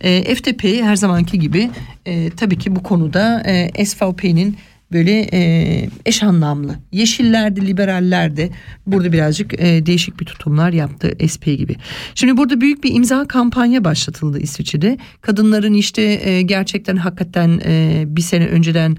E, 0.00 0.34
FDP 0.34 0.64
her 0.64 0.96
zamanki 0.96 1.38
gibi 1.38 1.70
e, 2.06 2.30
tabii 2.30 2.58
ki 2.58 2.76
bu 2.76 2.82
konuda 2.82 3.42
e, 3.46 3.84
SVP'nin 3.84 4.56
böyle 4.92 5.28
e, 5.32 5.88
eş 6.06 6.22
anlamlı. 6.22 6.74
Yeşiller 6.92 7.56
de 7.56 8.50
burada 8.86 9.12
birazcık 9.12 9.60
e, 9.60 9.86
değişik 9.86 10.20
bir 10.20 10.24
tutumlar 10.24 10.72
yaptı 10.72 11.12
SP 11.32 11.44
gibi. 11.44 11.76
Şimdi 12.14 12.36
burada 12.36 12.60
büyük 12.60 12.84
bir 12.84 12.94
imza 12.94 13.24
kampanya 13.28 13.84
başlatıldı 13.84 14.38
İsviçre'de. 14.38 14.98
Kadınların 15.20 15.74
işte 15.74 16.02
e, 16.02 16.42
gerçekten 16.42 16.96
hakikaten 16.96 17.60
e, 17.64 18.04
bir 18.06 18.22
sene 18.22 18.46
önceden 18.46 18.96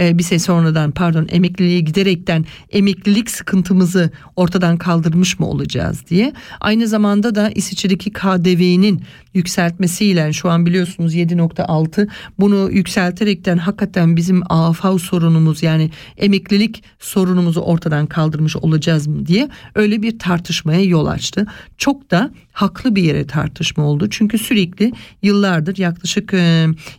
e, 0.00 0.18
bir 0.18 0.22
sene 0.22 0.38
sonradan 0.38 0.90
pardon 0.90 1.26
emekliliğe 1.30 1.80
giderekten 1.80 2.44
emeklilik 2.70 3.30
sıkıntımızı 3.30 4.10
ortadan 4.36 4.76
kaldırmış 4.76 5.38
mı 5.38 5.46
olacağız 5.46 6.02
diye. 6.10 6.32
Aynı 6.60 6.88
zamanda 6.88 7.34
da 7.34 7.50
İsviçre'deki 7.50 8.10
KDV'nin 8.10 9.02
yükseltmesiyle 9.34 10.32
şu 10.32 10.50
an 10.50 10.66
biliyorsunuz 10.66 11.14
7.6 11.14 12.08
bunu 12.38 12.70
yükselterekten 12.72 13.58
hakikaten 13.58 14.16
bizim 14.16 14.42
AFV 14.52 14.98
sorunumuz 14.98 15.62
yani 15.62 15.90
emeklilik 16.16 16.82
sorunumuzu 16.98 17.60
ortadan 17.60 18.06
kaldırmış 18.06 18.56
olacağız 18.56 19.06
mı 19.06 19.26
diye 19.26 19.48
öyle 19.74 20.02
bir 20.02 20.18
tartışmaya 20.18 20.82
yol 20.82 21.06
açtı. 21.06 21.46
Çok 21.78 22.10
da 22.10 22.30
haklı 22.52 22.96
bir 22.96 23.02
yere 23.02 23.26
tartışma 23.26 23.84
oldu. 23.84 24.10
Çünkü 24.10 24.38
sürekli 24.38 24.92
yıllardır 25.22 25.78
yaklaşık 25.78 26.34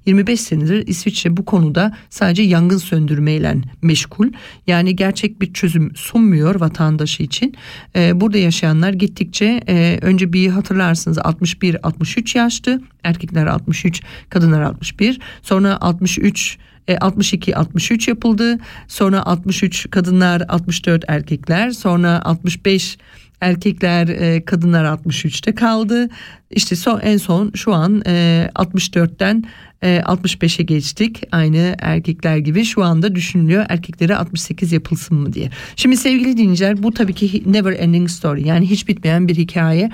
25 0.06 0.42
senedir 0.42 0.88
İsviçre 0.88 1.38
bu 1.38 1.46
konuda 1.46 1.98
sadece 2.10 2.44
yangın 2.44 2.78
söndürmeyle 2.78 3.56
meşgul. 3.82 4.28
Yani 4.68 4.96
gerçek 4.96 5.42
bir 5.42 5.54
çözüm 5.54 5.96
sunmuyor 5.96 6.56
vatandaşı 6.56 7.24
için. 7.24 7.56
Burada 7.96 8.38
yaşayanlar 8.38 8.94
gittikçe 8.94 9.64
önce 10.02 10.34
bir 10.34 10.50
hatırlarsınız 10.50 11.18
61-63 11.18 12.23
yaştı. 12.36 12.82
Erkekler 13.04 13.46
63, 13.46 14.02
kadınlar 14.30 14.62
61. 14.62 15.20
Sonra 15.42 15.78
63 15.82 16.58
62 17.02 17.56
63 17.56 18.08
yapıldı. 18.08 18.58
Sonra 18.88 19.26
63 19.26 19.90
kadınlar, 19.92 20.42
64 20.48 21.04
erkekler. 21.08 21.72
Sonra 21.72 22.22
65 22.26 22.98
erkekler 23.42 24.08
e, 24.08 24.46
kadınlar 24.46 24.86
63'te 24.86 25.56
kaldı. 25.56 26.10
İşte 26.52 26.76
son 26.76 27.00
en 27.00 27.18
son 27.18 27.52
şu 27.56 27.74
an 27.74 28.04
e, 28.08 28.50
64'ten 28.56 29.44
e, 29.84 29.98
65'e 29.98 30.64
geçtik. 30.64 31.24
Aynı 31.32 31.76
erkekler 31.80 32.38
gibi 32.38 32.66
şu 32.66 32.84
anda 32.84 33.16
düşünülüyor 33.16 33.66
erkeklere 33.70 34.16
68 34.16 34.72
yapılsın 34.72 35.18
mı 35.18 35.34
diye. 35.34 35.50
Şimdi 35.76 35.98
sevgili 35.98 36.38
dinleyiciler 36.38 36.84
bu 36.84 36.92
tabii 36.92 37.14
ki 37.14 37.44
never 37.46 37.74
ending 37.80 38.10
story 38.10 38.48
yani 38.48 38.70
hiç 38.70 38.88
bitmeyen 38.88 39.28
bir 39.28 39.36
hikaye. 39.36 39.92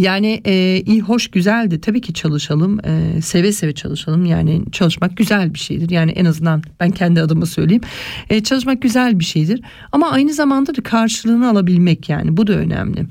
Yani 0.00 0.40
e, 0.46 0.82
iyi 0.86 1.00
hoş 1.00 1.28
güzeldi 1.28 1.80
tabii 1.80 2.00
ki 2.00 2.12
çalışalım 2.12 2.80
e, 2.84 3.22
seve 3.22 3.52
seve 3.52 3.72
çalışalım 3.72 4.24
yani 4.24 4.62
çalışmak 4.72 5.16
güzel 5.16 5.54
bir 5.54 5.58
şeydir 5.58 5.90
yani 5.90 6.10
en 6.10 6.24
azından 6.24 6.62
ben 6.80 6.90
kendi 6.90 7.20
adıma 7.20 7.46
söyleyeyim 7.46 7.82
e, 8.30 8.42
çalışmak 8.42 8.82
güzel 8.82 9.18
bir 9.18 9.24
şeydir 9.24 9.60
ama 9.92 10.10
aynı 10.10 10.32
zamanda 10.32 10.74
da 10.74 10.82
karşılığını 10.82 11.50
alabilmek 11.50 12.08
yani 12.08 12.36
bu 12.36 12.46
da 12.46 12.52
önemli. 12.52 13.06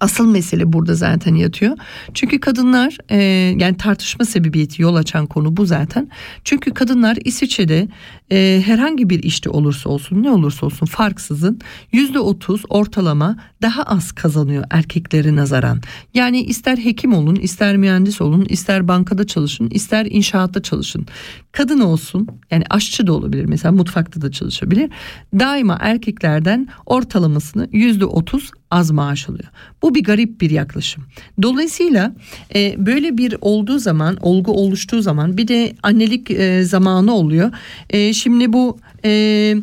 Asıl 0.00 0.30
mesele 0.30 0.72
burada 0.72 0.94
zaten 0.94 1.34
yatıyor. 1.34 1.76
Çünkü 2.14 2.40
kadınlar 2.40 2.98
e, 3.10 3.16
yani 3.58 3.76
tartışma 3.76 4.24
sebebiyeti 4.24 4.82
yol 4.82 4.94
açan 4.94 5.26
konu 5.26 5.56
bu 5.56 5.66
zaten. 5.66 6.10
Çünkü 6.44 6.74
kadınlar 6.74 7.18
İsviçre'de 7.24 7.88
e, 8.30 8.62
herhangi 8.66 9.10
bir 9.10 9.22
işte 9.22 9.50
olursa 9.50 9.90
olsun 9.90 10.22
ne 10.22 10.30
olursa 10.30 10.66
olsun 10.66 10.86
farksızın 10.86 11.60
yüzde 11.92 12.18
otuz 12.18 12.62
ortalama 12.68 13.36
daha 13.62 13.82
az 13.82 14.12
kazanıyor 14.12 14.64
erkeklere 14.70 15.36
nazaran. 15.36 15.80
Yani 16.14 16.42
ister 16.42 16.76
hekim 16.76 17.14
olun, 17.14 17.34
ister 17.34 17.76
mühendis 17.76 18.20
olun, 18.20 18.46
ister 18.48 18.88
bankada 18.88 19.26
çalışın, 19.26 19.70
ister 19.70 20.06
inşaatta 20.06 20.62
çalışın. 20.62 21.06
Kadın 21.52 21.80
olsun 21.80 22.28
yani 22.50 22.64
aşçı 22.70 23.06
da 23.06 23.12
olabilir 23.12 23.44
mesela 23.44 23.72
mutfakta 23.72 24.20
da 24.20 24.32
çalışabilir. 24.32 24.90
Daima 25.38 25.78
erkeklerden 25.80 26.68
ortalamasını 26.86 27.68
yüzde 27.72 28.04
otuz 28.04 28.50
az 28.70 28.90
maaş 28.90 29.28
alıyor. 29.28 29.48
Bu 29.82 29.94
bir 29.94 30.04
garip 30.04 30.40
bir 30.40 30.50
yaklaşım. 30.50 31.04
Dolayısıyla 31.42 32.14
e, 32.54 32.86
böyle 32.86 33.18
bir 33.18 33.34
olduğu 33.40 33.78
zaman, 33.78 34.16
olgu 34.20 34.52
oluştuğu 34.52 35.02
zaman 35.02 35.36
bir 35.36 35.48
de 35.48 35.74
annelik 35.82 36.30
e, 36.30 36.62
zamanı 36.62 37.14
oluyor. 37.14 37.52
E, 37.90 38.12
şimdi 38.16 38.52
bu 38.52 38.78
e, 39.04 39.54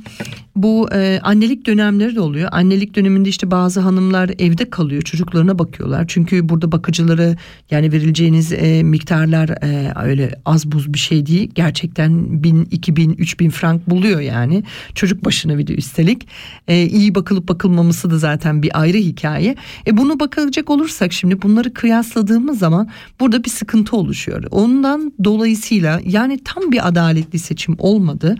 bu 0.55 0.89
e, 0.93 1.19
annelik 1.23 1.65
dönemleri 1.65 2.15
de 2.15 2.19
oluyor. 2.19 2.49
Annelik 2.51 2.95
döneminde 2.95 3.29
işte 3.29 3.51
bazı 3.51 3.79
hanımlar 3.79 4.31
evde 4.39 4.69
kalıyor 4.69 5.01
çocuklarına 5.01 5.59
bakıyorlar. 5.59 6.05
Çünkü 6.07 6.49
burada 6.49 6.71
bakıcıları 6.71 7.37
yani 7.71 7.91
verileceğiniz 7.91 8.53
e, 8.53 8.83
miktarlar 8.83 9.49
e, 9.49 9.93
öyle 10.03 10.35
az 10.45 10.71
buz 10.71 10.93
bir 10.93 10.99
şey 10.99 11.25
değil. 11.25 11.51
Gerçekten 11.55 12.43
bin, 12.43 12.67
iki 12.71 12.95
bin, 12.95 13.13
üç 13.13 13.39
bin 13.39 13.49
frank 13.49 13.89
buluyor 13.89 14.19
yani. 14.19 14.63
Çocuk 14.95 15.25
başına 15.25 15.57
bir 15.57 15.67
de 15.67 15.73
üstelik. 15.73 16.27
E, 16.67 16.85
iyi 16.85 17.15
bakılıp 17.15 17.47
bakılmaması 17.47 18.09
da 18.09 18.17
zaten 18.17 18.63
bir 18.63 18.81
ayrı 18.81 18.97
hikaye. 18.97 19.55
E, 19.87 19.97
bunu 19.97 20.19
bakacak 20.19 20.69
olursak 20.69 21.13
şimdi 21.13 21.41
bunları 21.41 21.73
kıyasladığımız 21.73 22.59
zaman 22.59 22.89
burada 23.19 23.43
bir 23.43 23.49
sıkıntı 23.49 23.95
oluşuyor. 23.95 24.43
Ondan 24.51 25.13
dolayısıyla 25.23 26.01
yani 26.05 26.39
tam 26.45 26.71
bir 26.71 26.87
adaletli 26.87 27.39
seçim 27.39 27.75
olmadı 27.77 28.35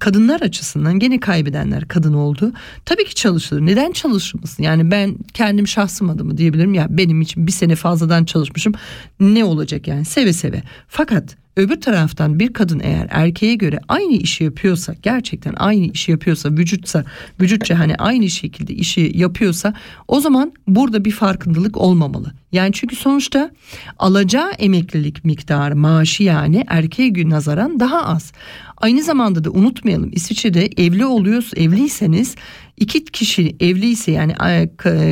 kadınlar 0.00 0.40
açısından 0.40 0.98
gene 0.98 1.20
kaybedenler 1.20 1.88
kadın 1.88 2.12
oldu. 2.12 2.52
Tabii 2.84 3.04
ki 3.04 3.14
çalışılır. 3.14 3.60
Neden 3.60 3.92
çalışılmasın? 3.92 4.62
Yani 4.62 4.90
ben 4.90 5.16
kendim 5.34 5.68
şahsım 5.68 6.10
adımı 6.10 6.38
diyebilirim. 6.38 6.74
Ya 6.74 6.86
benim 6.90 7.20
için 7.20 7.46
bir 7.46 7.52
sene 7.52 7.74
fazladan 7.76 8.24
çalışmışım. 8.24 8.72
Ne 9.20 9.44
olacak 9.44 9.88
yani? 9.88 10.04
Seve 10.04 10.32
seve. 10.32 10.62
Fakat 10.88 11.36
Öbür 11.56 11.80
taraftan 11.80 12.38
bir 12.38 12.52
kadın 12.52 12.80
eğer 12.84 13.06
erkeğe 13.10 13.54
göre 13.54 13.80
aynı 13.88 14.12
işi 14.12 14.44
yapıyorsa 14.44 14.94
gerçekten 15.02 15.54
aynı 15.56 15.86
işi 15.86 16.10
yapıyorsa 16.10 16.50
vücutsa 16.50 17.04
vücutça 17.40 17.78
hani 17.78 17.94
aynı 17.94 18.30
şekilde 18.30 18.74
işi 18.74 19.12
yapıyorsa 19.14 19.74
o 20.08 20.20
zaman 20.20 20.52
burada 20.68 21.04
bir 21.04 21.10
farkındalık 21.10 21.76
olmamalı. 21.76 22.32
Yani 22.52 22.72
çünkü 22.72 22.96
sonuçta 22.96 23.50
alacağı 23.98 24.50
emeklilik 24.50 25.24
miktarı 25.24 25.76
maaşı 25.76 26.22
yani 26.22 26.64
erkeğe 26.68 27.30
nazaran 27.30 27.80
daha 27.80 28.04
az. 28.04 28.32
Aynı 28.76 29.02
zamanda 29.02 29.44
da 29.44 29.50
unutmayalım 29.50 30.10
İsviçre'de 30.12 30.70
evli 30.76 31.06
oluyoruz 31.06 31.50
evliyseniz 31.56 32.36
iki 32.76 33.04
kişi 33.04 33.56
evliyse 33.60 34.12
yani 34.12 34.34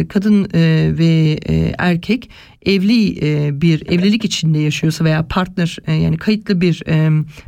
kadın 0.09 0.49
e, 0.55 0.93
ve 0.99 1.39
e, 1.49 1.75
erkek 1.79 2.31
evli 2.67 3.27
e, 3.27 3.61
bir 3.61 3.87
evlilik 3.87 4.25
içinde 4.25 4.59
yaşıyorsa 4.59 5.05
veya 5.05 5.27
partner 5.29 5.79
yani 5.87 6.17
kayıtlı 6.17 6.61
bir 6.61 6.83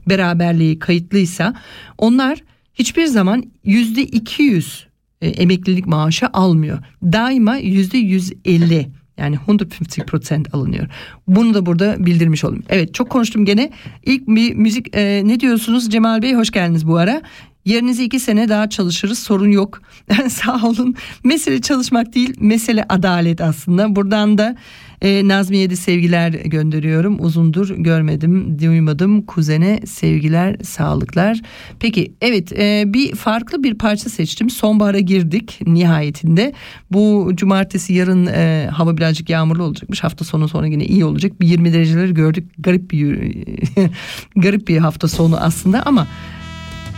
beraberliği 0.09 0.79
kayıtlıysa 0.79 1.55
onlar 1.99 2.39
hiçbir 2.75 3.07
zaman 3.07 3.45
yüzde 3.65 4.03
iki 4.03 4.43
yüz 4.43 4.87
emeklilik 5.21 5.87
maaşı 5.87 6.27
almıyor. 6.27 6.79
Daima 7.03 7.57
yüzde 7.57 7.99
yüz 7.99 8.33
elli 8.45 8.89
yani 9.19 9.37
150% 9.37 10.51
alınıyor. 10.53 10.87
Bunu 11.27 11.55
da 11.55 11.67
burada 11.67 12.07
bildirmiş 12.07 12.45
olayım. 12.45 12.65
Evet 12.69 12.95
çok 12.95 13.11
konuştum 13.11 13.45
gene. 13.45 13.71
İlk 14.05 14.29
bir 14.29 14.55
müzik 14.55 14.97
e, 14.97 15.23
ne 15.25 15.41
diyorsunuz 15.41 15.91
Cemal 15.91 16.23
Bey 16.23 16.35
hoş 16.35 16.51
geldiniz 16.51 16.87
bu 16.89 16.97
ara. 16.97 17.23
Yerinize 17.67 18.05
iki 18.05 18.21
sene 18.21 18.49
daha 18.49 18.69
çalışırız 18.71 19.19
sorun 19.19 19.51
yok. 19.51 19.83
Sağ 20.29 20.67
olun. 20.67 20.95
Mesele 21.25 21.61
çalışmak 21.61 22.15
değil 22.15 22.35
mesele 22.41 22.85
adalet 22.89 23.41
aslında. 23.41 23.97
Buradan 23.97 24.39
da 24.39 24.57
e, 25.03 25.29
Nazmiye'ye 25.29 25.71
de 25.71 25.77
sevgiler 25.77 26.33
gönderiyorum. 26.33 27.25
Uzundur 27.25 27.71
görmedim, 27.71 28.59
duymadım. 28.59 29.23
Kuzene 29.23 29.81
sevgiler, 29.87 30.57
sağlıklar. 30.63 31.41
Peki 31.81 32.13
evet 32.21 32.53
e, 32.53 32.85
bir 32.87 33.15
farklı 33.15 33.63
bir 33.63 33.79
parça 33.79 34.11
seçtim. 34.11 34.51
Sonbahara 34.51 34.99
girdik 34.99 35.61
nihayetinde. 35.67 36.53
Bu 36.91 37.31
cumartesi 37.35 37.93
yarın 37.93 38.27
e, 38.27 38.69
hava 38.73 38.97
birazcık 38.97 39.31
yağmurlu 39.31 39.63
olacakmış. 39.63 40.05
Hafta 40.05 40.25
sonu 40.25 40.49
sonra 40.49 40.67
yine 40.67 40.85
iyi 40.85 41.05
olacak. 41.05 41.41
Bir 41.41 41.47
20 41.47 41.73
dereceleri 41.73 42.15
gördük. 42.15 42.51
Garip 42.59 42.91
bir 42.91 43.35
garip 44.37 44.69
bir 44.69 44.79
hafta 44.79 45.09
sonu 45.09 45.37
aslında 45.37 45.83
ama 45.83 46.07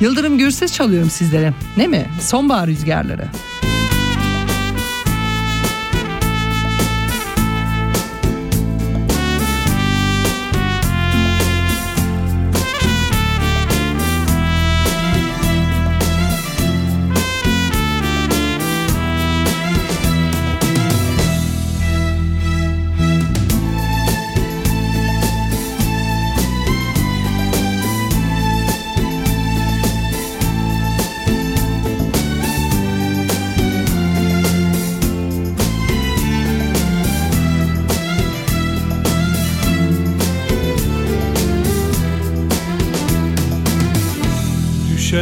Yıldırım 0.00 0.38
Gürses 0.38 0.72
çalıyorum 0.72 1.10
sizlere. 1.10 1.52
Ne 1.76 1.86
mi? 1.86 2.06
Sonbahar 2.20 2.66
rüzgarları. 2.66 3.24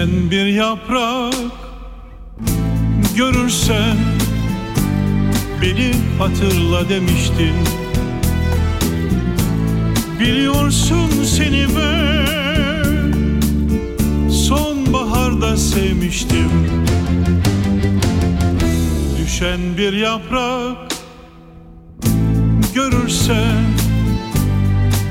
Düşen 0.06 0.30
bir 0.30 0.46
yaprak 0.46 1.34
görürsen 3.16 3.96
beni 5.62 5.92
hatırla 6.18 6.88
demiştin. 6.88 7.54
Biliyorsun 10.20 11.10
seni 11.24 11.66
ben 11.76 13.12
sonbaharda 14.30 15.56
sevmiştim. 15.56 16.50
Düşen 19.18 19.60
bir 19.76 19.92
yaprak 19.92 20.76
görürsen 22.74 23.64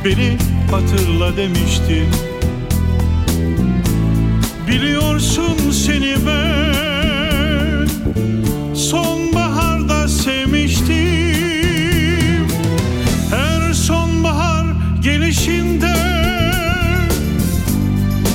beni 0.06 0.38
hatırla 0.72 1.38
demiştin 1.38 2.35
Biliyorsun 4.76 5.72
seni 5.72 6.16
ben. 6.28 7.88
Sonbaharda 8.76 10.08
sevmiştim. 10.08 10.96
Her 13.30 13.74
sonbahar 13.74 14.66
gelişinde 15.02 15.96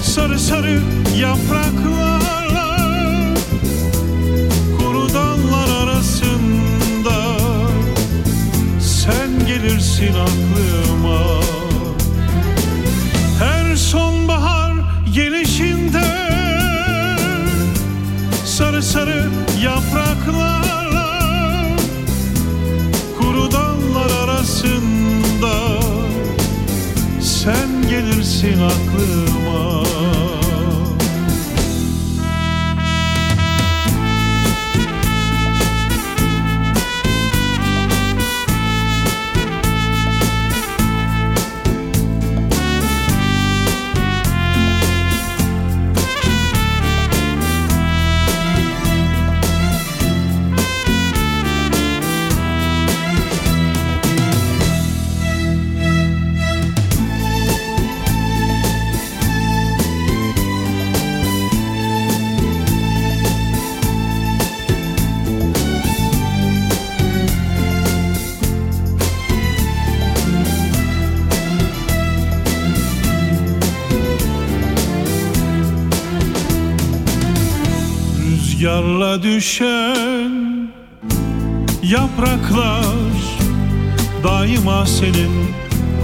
sarı 0.02 0.38
sarı 0.38 0.80
yapraklarla 1.20 2.78
kuru 4.78 5.08
dallar 5.14 5.84
arasında 5.84 7.38
sen 8.80 9.46
gelirsin 9.46 10.14
aklıma 10.14 10.89
sarı 18.80 18.92
sarı 18.92 19.24
yapraklarla 19.62 21.20
kuru 23.18 23.52
dallar 23.52 24.28
arasında 24.28 25.80
sen 27.20 27.88
gelirsin 27.90 28.58
aklıma 28.62 29.29
Rüzgarla 78.80 79.22
düşen 79.22 80.32
yapraklar 81.82 82.84
daima 84.24 84.86
senin 84.86 85.30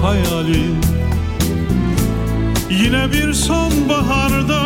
hayalin. 0.02 0.76
Yine 2.70 3.12
bir 3.12 3.32
sonbaharda 3.32 4.62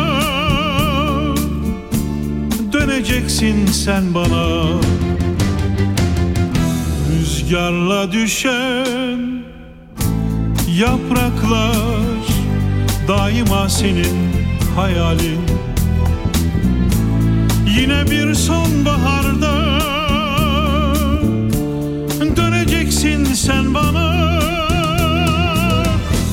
döneceksin 2.73 3.65
sen 3.65 4.13
bana. 4.13 4.63
Rüzgarla 7.11 8.11
düşen 8.11 9.43
yapraklar 10.77 12.25
daima 13.07 13.69
senin 13.69 14.31
hayalin 14.75 15.40
Yine 17.81 18.11
bir 18.11 18.33
sonbaharda 18.33 19.53
döneceksin 22.37 23.23
sen 23.23 23.73
bana. 23.73 24.39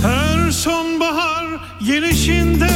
Her 0.02 0.50
sonbahar 0.50 1.46
gelişinde 1.87 2.68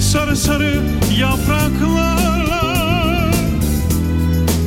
sarı 0.00 0.36
sarı 0.36 0.80
yapraklarla 1.20 2.64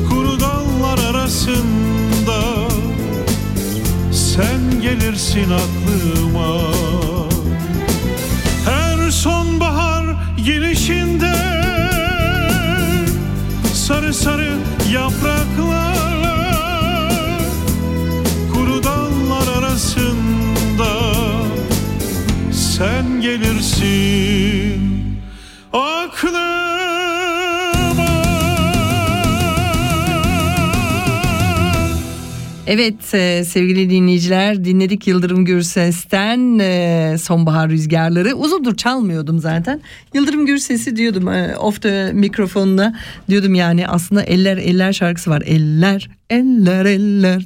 kuru 0.08 0.40
dallar 0.40 1.10
arasında 1.10 2.68
sen 4.12 4.80
gelirsin 4.82 5.50
aklıma. 5.50 6.72
Her 8.64 9.10
sonbahar 9.10 10.04
gelişinde 10.44 11.49
sarı 14.12 14.58
yapraklarla 14.92 16.46
kuru 18.52 18.84
dallar 18.84 19.58
arasında 19.58 20.92
sen 22.52 23.20
gelirsin 23.20 24.89
Evet 32.72 33.14
e, 33.14 33.44
sevgili 33.44 33.90
dinleyiciler 33.90 34.64
dinledik 34.64 35.06
Yıldırım 35.06 35.44
Gürses'ten 35.44 36.58
e, 36.58 37.16
Sonbahar 37.18 37.70
Rüzgarları. 37.70 38.34
Uzundur 38.34 38.76
çalmıyordum 38.76 39.38
zaten. 39.38 39.80
Yıldırım 40.14 40.46
Gürses'i 40.46 40.96
diyordum 40.96 41.28
e, 41.28 41.56
off 41.56 41.82
the 41.82 42.12
mikrofonla 42.12 42.94
diyordum 43.28 43.54
yani 43.54 43.88
aslında 43.88 44.22
Eller 44.22 44.56
Eller 44.56 44.92
şarkısı 44.92 45.30
var. 45.30 45.42
Eller 45.46 46.08
eller 46.30 46.84
eller 46.84 47.42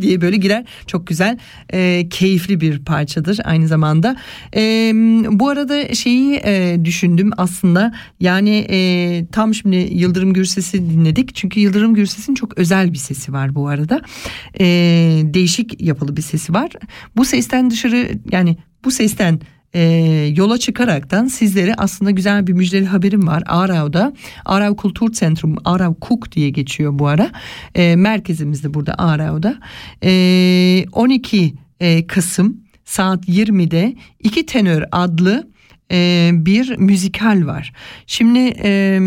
diye 0.00 0.20
böyle 0.20 0.36
girer. 0.36 0.64
Çok 0.86 1.06
güzel 1.06 1.38
e, 1.72 2.08
keyifli 2.08 2.60
bir 2.60 2.84
parçadır 2.84 3.38
aynı 3.44 3.68
zamanda. 3.68 4.16
E, 4.56 4.92
bu 5.30 5.48
arada 5.48 5.94
şeyi 5.94 6.40
e, 6.44 6.84
düşündüm 6.84 7.30
aslında 7.36 7.94
yani 8.20 8.66
e, 8.70 9.26
tam 9.32 9.54
şimdi 9.54 9.76
Yıldırım 9.76 10.32
Gürses'i 10.32 10.90
dinledik. 10.90 11.34
Çünkü 11.34 11.60
Yıldırım 11.60 11.94
Gürses'in 11.94 12.34
çok 12.34 12.58
özel 12.58 12.92
bir 12.92 12.98
sesi 12.98 13.32
var 13.32 13.54
bu 13.54 13.68
arada. 13.68 14.00
E, 14.60 14.64
değişik 15.24 15.80
yapılı 15.80 16.16
bir 16.16 16.22
sesi 16.22 16.54
var. 16.54 16.70
Bu 17.16 17.24
sesten 17.24 17.70
dışarı 17.70 18.10
yani 18.32 18.56
bu 18.84 18.90
sesten 18.90 19.40
e, 19.74 19.80
yola 20.36 20.58
çıkaraktan 20.58 21.26
sizlere 21.26 21.74
aslında 21.74 22.10
güzel 22.10 22.46
bir 22.46 22.52
müjdeli 22.52 22.86
haberim 22.86 23.26
var. 23.26 23.42
Arav'da 23.46 24.12
Arav 24.44 24.74
Kultur 24.74 25.12
Centrum 25.12 25.56
Arav 25.64 25.94
Kuk 25.94 26.32
diye 26.32 26.50
geçiyor 26.50 26.98
bu 26.98 27.06
ara. 27.06 27.30
E, 27.74 27.96
merkezimizde 27.96 28.74
burada 28.74 28.94
Arav'da. 28.98 29.58
E, 30.02 30.84
12 30.92 31.54
e, 31.80 32.06
Kasım 32.06 32.60
saat 32.84 33.28
20'de 33.28 33.94
iki 34.20 34.46
tenör 34.46 34.84
adlı 34.92 35.48
e, 35.92 36.30
bir 36.32 36.76
müzikal 36.76 37.46
var. 37.46 37.72
Şimdi 38.06 38.38
e, 38.62 39.00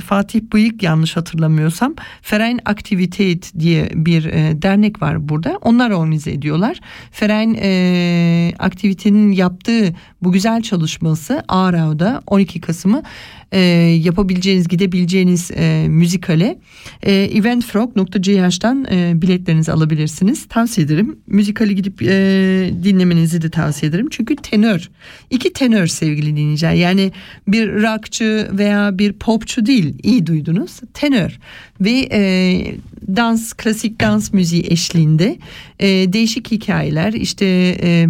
Fatih 0.00 0.40
Bıyık 0.52 0.82
yanlış 0.82 1.16
hatırlamıyorsam 1.16 1.94
Ferein 2.22 2.60
Aktiviteit 2.64 3.52
diye 3.58 3.90
bir 3.94 4.24
e, 4.24 4.62
dernek 4.62 5.02
var 5.02 5.28
burada. 5.28 5.58
Onlar 5.62 5.90
organize 5.90 6.32
ediyorlar. 6.32 6.80
Ferein 7.10 7.58
e, 7.60 8.52
Aktivite'nin 8.58 9.32
yaptığı 9.32 9.94
bu 10.22 10.32
güzel 10.32 10.62
çalışması 10.62 11.42
Aarau'da 11.48 12.22
12 12.26 12.60
Kasım'ı 12.60 13.02
e, 13.52 13.58
yapabileceğiniz 14.02 14.68
gidebileceğiniz 14.68 15.50
e, 15.50 15.86
müzikale 15.88 16.58
e, 17.02 17.12
eventfrog.ch'tan 17.12 18.86
e, 18.90 19.22
biletlerinizi 19.22 19.72
alabilirsiniz. 19.72 20.48
Tavsiye 20.48 20.84
ederim. 20.84 21.16
Müzikali 21.26 21.74
gidip 21.74 22.02
e, 22.02 22.06
dinlemenizi 22.84 23.42
de 23.42 23.50
tavsiye 23.50 23.90
ederim. 23.90 24.06
Çünkü 24.10 24.36
tenör. 24.36 24.90
iki 25.30 25.52
tenör 25.52 25.86
sevgili 25.86 26.36
dinleyiciler. 26.36 26.74
Yani 26.74 27.12
bir 27.48 27.68
rockçı 27.68 28.48
veya 28.52 28.98
bir 28.98 29.12
popçu 29.12 29.66
değil. 29.66 29.94
İyi 30.02 30.26
duydunuz. 30.26 30.80
Tenör. 30.94 31.38
Ve 31.80 32.08
e, 32.12 32.20
dans 33.16 33.52
klasik 33.52 34.00
dans 34.00 34.32
müziği 34.32 34.64
eşliğinde 34.68 35.38
e, 35.78 35.86
değişik 35.88 36.50
hikayeler 36.50 37.12
işte 37.12 37.46
e, 37.82 38.06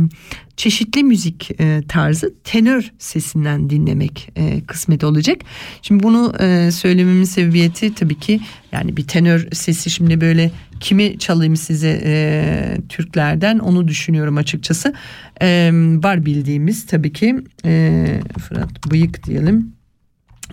çeşitli 0.56 1.04
müzik 1.04 1.50
e, 1.60 1.82
tarzı 1.88 2.34
tenör 2.44 2.92
sesinden 2.98 3.70
dinlemek 3.70 4.32
e, 4.36 4.60
kısmet 4.60 5.04
olacak. 5.04 5.36
Şimdi 5.82 6.02
bunu 6.02 6.32
e, 6.40 6.70
söylememin 6.70 7.24
sebebiyeti 7.24 7.94
tabii 7.94 8.18
ki 8.18 8.40
yani 8.72 8.96
bir 8.96 9.06
tenör 9.06 9.48
sesi 9.52 9.90
şimdi 9.90 10.20
böyle 10.20 10.50
kimi 10.80 11.18
çalayım 11.18 11.56
size 11.56 12.00
e, 12.04 12.78
Türklerden 12.88 13.58
onu 13.58 13.88
düşünüyorum 13.88 14.36
açıkçası. 14.36 14.94
E, 15.42 15.70
var 16.02 16.26
bildiğimiz 16.26 16.86
tabii 16.86 17.12
ki 17.12 17.36
e, 17.64 18.04
Fırat 18.38 18.90
Bıyık 18.90 19.26
diyelim 19.26 19.76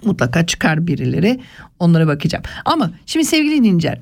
mutlaka 0.06 0.46
çıkar 0.46 0.88
birileri 0.88 1.40
onlara 1.80 2.08
bakacağım. 2.08 2.44
Ama 2.66 2.92
şimdi 3.06 3.26
sevgili 3.26 3.58
dinleyiciler 3.58 4.00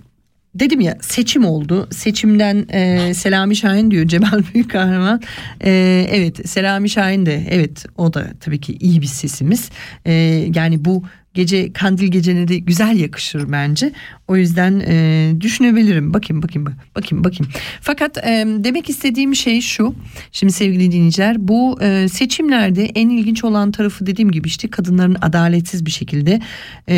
dedim 0.55 0.81
ya 0.81 0.97
seçim 1.01 1.45
oldu. 1.45 1.87
Seçimden 1.91 2.65
e, 2.69 3.13
Selami 3.13 3.55
Şahin 3.55 3.91
diyor 3.91 4.07
Cemal 4.07 4.43
Büyükkahraman. 4.53 5.21
E, 5.63 5.71
evet 6.11 6.49
Selami 6.49 6.89
Şahin 6.89 7.25
de 7.25 7.47
evet 7.49 7.85
o 7.97 8.13
da 8.13 8.27
tabii 8.39 8.61
ki 8.61 8.77
iyi 8.79 9.01
bir 9.01 9.07
sesimiz. 9.07 9.69
E, 10.05 10.13
yani 10.55 10.85
bu 10.85 11.03
gece 11.33 11.73
kandil 11.73 12.07
geceleri 12.07 12.65
güzel 12.65 12.99
yakışır 12.99 13.51
bence. 13.51 13.91
O 14.27 14.35
yüzden 14.35 14.83
e, 14.87 15.33
düşünebilirim. 15.41 16.13
Bakayım 16.13 16.43
bakayım 16.43 16.65
bakayım 16.95 17.23
bakayım. 17.23 17.53
Fakat 17.81 18.17
e, 18.17 18.45
demek 18.47 18.89
istediğim 18.89 19.35
şey 19.35 19.61
şu. 19.61 19.95
Şimdi 20.31 20.53
sevgili 20.53 20.91
dinleyiciler 20.91 21.47
bu 21.47 21.81
e, 21.81 22.07
seçimlerde 22.07 22.85
en 22.85 23.09
ilginç 23.09 23.43
olan 23.43 23.71
tarafı 23.71 24.05
dediğim 24.05 24.31
gibi 24.31 24.47
işte 24.47 24.67
kadınların 24.67 25.17
adaletsiz 25.21 25.85
bir 25.85 25.91
şekilde 25.91 26.41
e, 26.87 26.95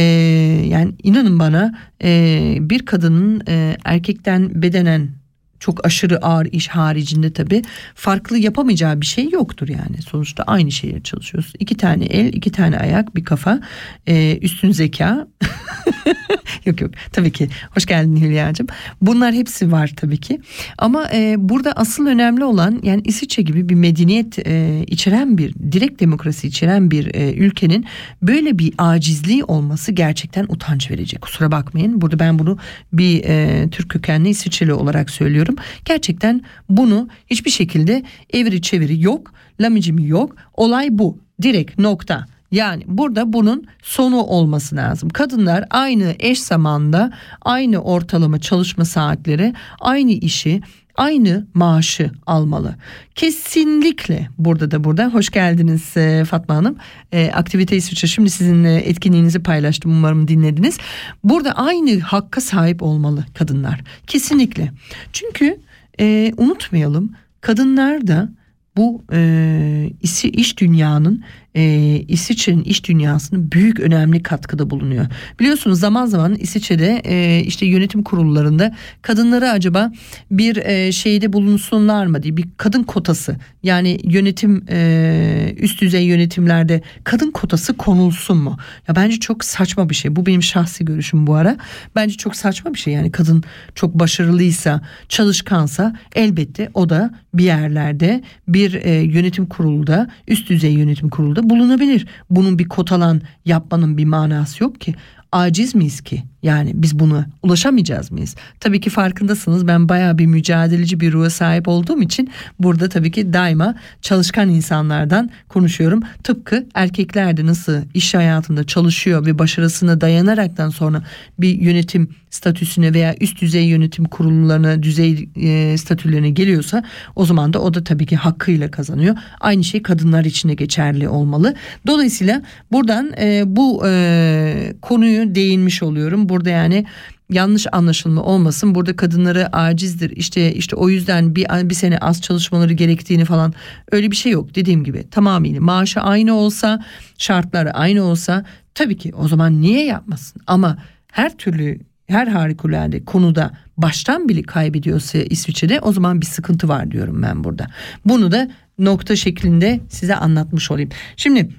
yani 0.67 0.93
inanın 1.03 1.39
bana 1.39 1.79
e, 2.03 2.57
bir 2.59 2.85
kadının 2.85 3.43
e, 3.47 3.77
erkekten 3.85 4.61
bedenen 4.61 5.22
çok 5.63 5.85
aşırı 5.85 6.17
ağır 6.25 6.45
iş 6.51 6.67
haricinde 6.67 7.33
tabi 7.33 7.61
farklı 7.95 8.37
yapamayacağı 8.37 9.01
bir 9.01 9.05
şey 9.05 9.29
yoktur 9.29 9.67
yani. 9.67 10.01
Sonuçta 10.01 10.43
aynı 10.43 10.71
şeye 10.71 11.03
çalışıyoruz. 11.03 11.53
İki 11.59 11.77
tane 11.77 12.05
el, 12.05 12.33
iki 12.33 12.51
tane 12.51 12.77
ayak, 12.77 13.15
bir 13.15 13.23
kafa, 13.23 13.61
e, 14.07 14.37
üstün 14.41 14.71
zeka. 14.71 15.27
yok 16.65 16.81
yok 16.81 16.91
tabii 17.11 17.31
ki. 17.31 17.49
Hoş 17.75 17.85
geldin 17.85 18.15
Hülya'cığım. 18.15 18.67
Bunlar 19.01 19.33
hepsi 19.33 19.71
var 19.71 19.93
tabii 19.95 20.17
ki. 20.17 20.41
Ama 20.77 21.09
e, 21.13 21.35
burada 21.39 21.71
asıl 21.71 22.07
önemli 22.07 22.43
olan 22.43 22.79
yani 22.83 23.01
İsviçre 23.05 23.43
gibi 23.43 23.69
bir 23.69 23.75
medeniyet 23.75 24.47
e, 24.47 24.83
içeren 24.87 25.37
bir, 25.37 25.53
direkt 25.71 26.01
demokrasi 26.01 26.47
içeren 26.47 26.91
bir 26.91 27.15
e, 27.15 27.33
ülkenin 27.33 27.85
böyle 28.21 28.59
bir 28.59 28.73
acizliği 28.77 29.43
olması 29.43 29.91
gerçekten 29.91 30.45
utanç 30.49 30.91
verecek. 30.91 31.21
Kusura 31.21 31.51
bakmayın. 31.51 32.01
Burada 32.01 32.19
ben 32.19 32.39
bunu 32.39 32.57
bir 32.93 33.23
e, 33.23 33.69
Türk 33.69 33.89
kökenli 33.89 34.29
İsviçreli 34.29 34.73
olarak 34.73 35.09
söylüyorum. 35.09 35.52
Gerçekten 35.85 36.41
bunu 36.69 37.07
hiçbir 37.27 37.51
şekilde 37.51 38.03
evri 38.33 38.61
çeviri 38.61 39.01
yok. 39.01 39.33
Lamicimi 39.61 40.07
yok. 40.07 40.35
Olay 40.53 40.87
bu. 40.91 41.17
Direkt 41.41 41.79
nokta. 41.79 42.25
Yani 42.51 42.83
burada 42.87 43.33
bunun 43.33 43.65
sonu 43.83 44.17
olması 44.17 44.75
lazım. 44.75 45.09
Kadınlar 45.09 45.65
aynı 45.69 46.15
eş 46.19 46.39
zamanda 46.39 47.11
aynı 47.41 47.77
ortalama 47.77 48.39
çalışma 48.39 48.85
saatleri, 48.85 49.53
aynı 49.79 50.11
işi, 50.11 50.61
aynı 50.95 51.47
maaşı 51.53 52.11
almalı. 52.25 52.75
Kesinlikle 53.15 54.27
burada 54.37 54.71
da 54.71 54.83
burada 54.83 55.09
hoş 55.13 55.29
geldiniz 55.29 55.97
e, 55.97 56.25
Fatma 56.25 56.55
Hanım. 56.55 56.75
E, 57.11 57.31
aktivite 57.31 57.75
İsviçre 57.75 58.07
şimdi 58.07 58.29
sizinle 58.29 58.75
etkinliğinizi 58.75 59.39
paylaştım 59.39 59.91
umarım 59.91 60.27
dinlediniz. 60.27 60.77
Burada 61.23 61.51
aynı 61.51 61.99
hakka 61.99 62.41
sahip 62.41 62.83
olmalı 62.83 63.25
kadınlar. 63.33 63.81
Kesinlikle. 64.07 64.71
Çünkü 65.13 65.59
e, 65.99 66.33
unutmayalım 66.37 67.11
kadınlar 67.41 68.07
da 68.07 68.29
bu 68.77 69.03
e, 69.13 69.91
iş 70.23 70.57
dünyanın 70.57 71.23
e, 71.55 71.63
İsviçre'nin 72.07 72.63
iş 72.63 72.83
dünyasının 72.83 73.51
büyük 73.51 73.79
önemli 73.79 74.23
katkıda 74.23 74.69
bulunuyor. 74.69 75.05
Biliyorsunuz 75.39 75.79
zaman 75.79 76.05
zaman 76.05 76.35
İsviçre'de 76.35 77.01
e, 77.05 77.43
işte 77.43 77.65
yönetim 77.65 78.03
kurullarında 78.03 78.75
kadınlara 79.01 79.51
acaba 79.51 79.91
bir 80.31 80.55
e, 80.55 80.91
şeyde 80.91 81.33
bulunsunlar 81.33 82.05
mı 82.05 82.23
diye 82.23 82.37
bir 82.37 82.45
kadın 82.57 82.83
kotası 82.83 83.35
yani 83.63 83.99
yönetim 84.03 84.65
e, 84.69 85.55
üst 85.57 85.81
düzey 85.81 86.05
yönetimlerde 86.05 86.81
kadın 87.03 87.31
kotası 87.31 87.77
konulsun 87.77 88.37
mu? 88.37 88.57
Ya 88.87 88.95
bence 88.95 89.19
çok 89.19 89.45
saçma 89.45 89.89
bir 89.89 89.95
şey. 89.95 90.15
Bu 90.15 90.25
benim 90.25 90.43
şahsi 90.43 90.85
görüşüm 90.85 91.27
bu 91.27 91.35
ara. 91.35 91.57
Bence 91.95 92.17
çok 92.17 92.35
saçma 92.35 92.73
bir 92.73 92.79
şey. 92.79 92.93
Yani 92.93 93.11
kadın 93.11 93.43
çok 93.75 93.93
başarılıysa, 93.93 94.81
çalışkansa 95.09 95.95
elbette 96.15 96.69
o 96.73 96.89
da 96.89 97.13
bir 97.33 97.43
yerlerde 97.43 98.23
bir 98.47 98.73
e, 98.73 98.91
yönetim 98.91 99.45
kurulda, 99.45 100.09
üst 100.27 100.49
düzey 100.49 100.73
yönetim 100.73 101.09
kurulda 101.09 101.42
bulunabilir. 101.49 102.07
Bunun 102.29 102.59
bir 102.59 102.69
kotalan 102.69 103.21
yapmanın 103.45 103.97
bir 103.97 104.05
manası 104.05 104.63
yok 104.63 104.81
ki. 104.81 104.95
Aciz 105.31 105.75
miyiz 105.75 106.01
ki? 106.01 106.23
Yani 106.43 106.71
biz 106.73 106.99
bunu 106.99 107.25
ulaşamayacağız 107.43 108.11
mıyız? 108.11 108.35
Tabii 108.59 108.81
ki 108.81 108.89
farkındasınız 108.89 109.67
ben 109.67 109.89
baya 109.89 110.17
bir 110.17 110.25
mücadeleci 110.25 110.99
bir 110.99 111.13
ruha 111.13 111.29
sahip 111.29 111.67
olduğum 111.67 112.01
için 112.01 112.29
burada 112.59 112.89
tabii 112.89 113.11
ki 113.11 113.33
daima 113.33 113.75
çalışkan 114.01 114.49
insanlardan 114.49 115.29
konuşuyorum. 115.49 116.01
Tıpkı 116.23 116.65
erkekler 116.73 117.37
de 117.37 117.45
nasıl 117.45 117.81
iş 117.93 118.13
hayatında 118.13 118.63
çalışıyor 118.63 119.25
ve 119.25 119.39
başarısına 119.39 120.01
dayanaraktan 120.01 120.69
sonra 120.69 121.03
bir 121.39 121.61
yönetim 121.61 122.09
statüsüne 122.33 122.93
veya 122.93 123.15
üst 123.21 123.41
düzey 123.41 123.65
yönetim 123.65 124.05
kurullarına 124.05 124.83
düzey 124.83 125.29
e, 125.35 125.77
statülerine 125.77 126.29
geliyorsa 126.29 126.83
o 127.15 127.25
zaman 127.25 127.53
da 127.53 127.61
o 127.61 127.73
da 127.73 127.83
tabii 127.83 128.05
ki 128.05 128.15
hakkıyla 128.15 128.71
kazanıyor. 128.71 129.15
Aynı 129.39 129.63
şey 129.63 129.81
kadınlar 129.81 130.25
için 130.25 130.49
de 130.49 130.53
geçerli 130.53 131.09
olmalı. 131.09 131.55
Dolayısıyla 131.87 132.41
buradan 132.71 133.13
e, 133.21 133.43
bu 133.45 133.83
e, 133.85 134.73
konuyu 134.81 135.35
değinmiş 135.35 135.83
oluyorum. 135.83 136.29
Burada 136.33 136.49
yani 136.49 136.85
yanlış 137.29 137.67
anlaşılma 137.71 138.23
olmasın. 138.23 138.75
Burada 138.75 138.95
kadınları 138.95 139.55
acizdir. 139.55 140.09
İşte 140.09 140.53
işte 140.53 140.75
o 140.75 140.89
yüzden 140.89 141.35
bir 141.35 141.69
bir 141.69 141.75
sene 141.75 141.97
az 141.97 142.21
çalışmaları 142.21 142.73
gerektiğini 142.73 143.25
falan 143.25 143.53
öyle 143.91 144.11
bir 144.11 144.15
şey 144.15 144.31
yok. 144.31 144.55
Dediğim 144.55 144.83
gibi 144.83 145.09
tamamıyla 145.09 145.61
maaşı 145.61 145.99
aynı 146.01 146.35
olsa, 146.35 146.83
şartları 147.17 147.73
aynı 147.73 148.03
olsa 148.03 148.45
tabii 148.75 148.97
ki 148.97 149.11
o 149.15 149.27
zaman 149.27 149.61
niye 149.61 149.85
yapmasın? 149.85 150.41
Ama 150.47 150.77
her 151.11 151.37
türlü 151.37 151.79
her 152.07 152.27
harikulade 152.27 153.05
konuda 153.05 153.51
baştan 153.77 154.29
bile 154.29 154.41
kaybediyorsa 154.41 155.17
İsviçre'de 155.17 155.79
o 155.79 155.93
zaman 155.93 156.21
bir 156.21 156.25
sıkıntı 156.25 156.67
var 156.67 156.91
diyorum 156.91 157.21
ben 157.21 157.43
burada. 157.43 157.67
Bunu 158.05 158.31
da 158.31 158.49
nokta 158.79 159.15
şeklinde 159.15 159.79
size 159.89 160.15
anlatmış 160.15 160.71
olayım. 160.71 160.89
Şimdi 161.17 161.49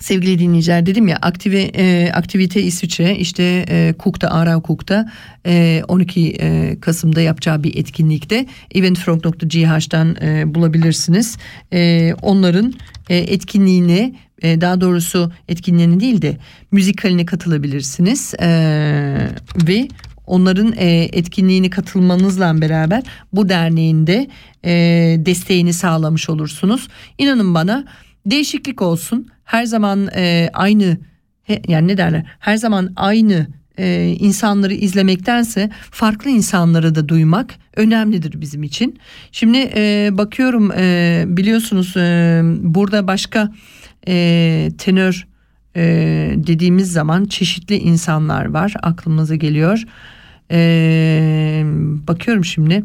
sevgili 0.00 0.38
dinleyiciler 0.38 0.86
dedim 0.86 1.08
ya 1.08 1.16
aktive 1.22 1.62
e, 1.62 2.12
aktivite 2.12 2.62
İsviçre 2.62 3.16
işte 3.16 3.64
e, 3.68 3.94
Kuk'ta 3.98 4.28
Ara 4.28 4.60
Kuk'ta 4.60 5.12
e, 5.46 5.82
12 5.88 6.36
e, 6.40 6.80
Kasım'da 6.80 7.20
yapacağı 7.20 7.62
bir 7.62 7.76
etkinlikte 7.76 8.46
eventfrog.gh'dan 8.74 10.16
e, 10.22 10.54
bulabilirsiniz. 10.54 11.38
E, 11.72 12.12
onların 12.22 12.74
e, 13.08 13.16
etkinliğine 13.16 14.14
e, 14.42 14.60
daha 14.60 14.80
doğrusu 14.80 15.32
etkinliğine 15.48 16.00
değil 16.00 16.22
de 16.22 16.36
müzikaline 16.72 17.26
katılabilirsiniz 17.26 18.34
e, 18.40 18.48
ve 19.66 19.88
onların 20.26 20.72
e, 20.76 21.08
etkinliğini 21.12 21.70
katılmanızla 21.70 22.60
beraber 22.60 23.02
bu 23.32 23.48
derneğinde 23.48 24.28
e, 24.64 24.70
desteğini 25.26 25.72
sağlamış 25.72 26.30
olursunuz. 26.30 26.88
İnanın 27.18 27.54
bana 27.54 27.84
değişiklik 28.26 28.82
olsun 28.82 29.28
her 29.50 29.64
zaman 29.64 30.08
e, 30.16 30.50
aynı 30.52 30.98
he, 31.42 31.62
yani 31.68 31.88
ne 31.88 31.96
derler 31.96 32.24
her 32.38 32.56
zaman 32.56 32.92
aynı 32.96 33.46
e, 33.78 34.16
insanları 34.18 34.74
izlemektense 34.74 35.70
farklı 35.90 36.30
insanları 36.30 36.94
da 36.94 37.08
duymak 37.08 37.54
önemlidir 37.76 38.40
bizim 38.40 38.62
için. 38.62 38.98
Şimdi 39.32 39.70
e, 39.74 40.08
bakıyorum 40.12 40.72
e, 40.72 41.24
biliyorsunuz 41.26 41.96
e, 41.96 42.40
burada 42.44 43.06
başka 43.06 43.52
e, 44.08 44.70
tenör 44.78 45.26
e, 45.76 45.82
dediğimiz 46.36 46.92
zaman 46.92 47.24
çeşitli 47.24 47.76
insanlar 47.76 48.44
var 48.44 48.74
aklımıza 48.82 49.36
geliyor. 49.36 49.84
E, 50.50 51.62
bakıyorum 52.08 52.44
şimdi 52.44 52.84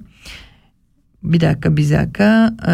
bir 1.24 1.40
dakika 1.40 1.78
bir 1.78 1.90
dakika 1.92 2.56
e, 2.68 2.74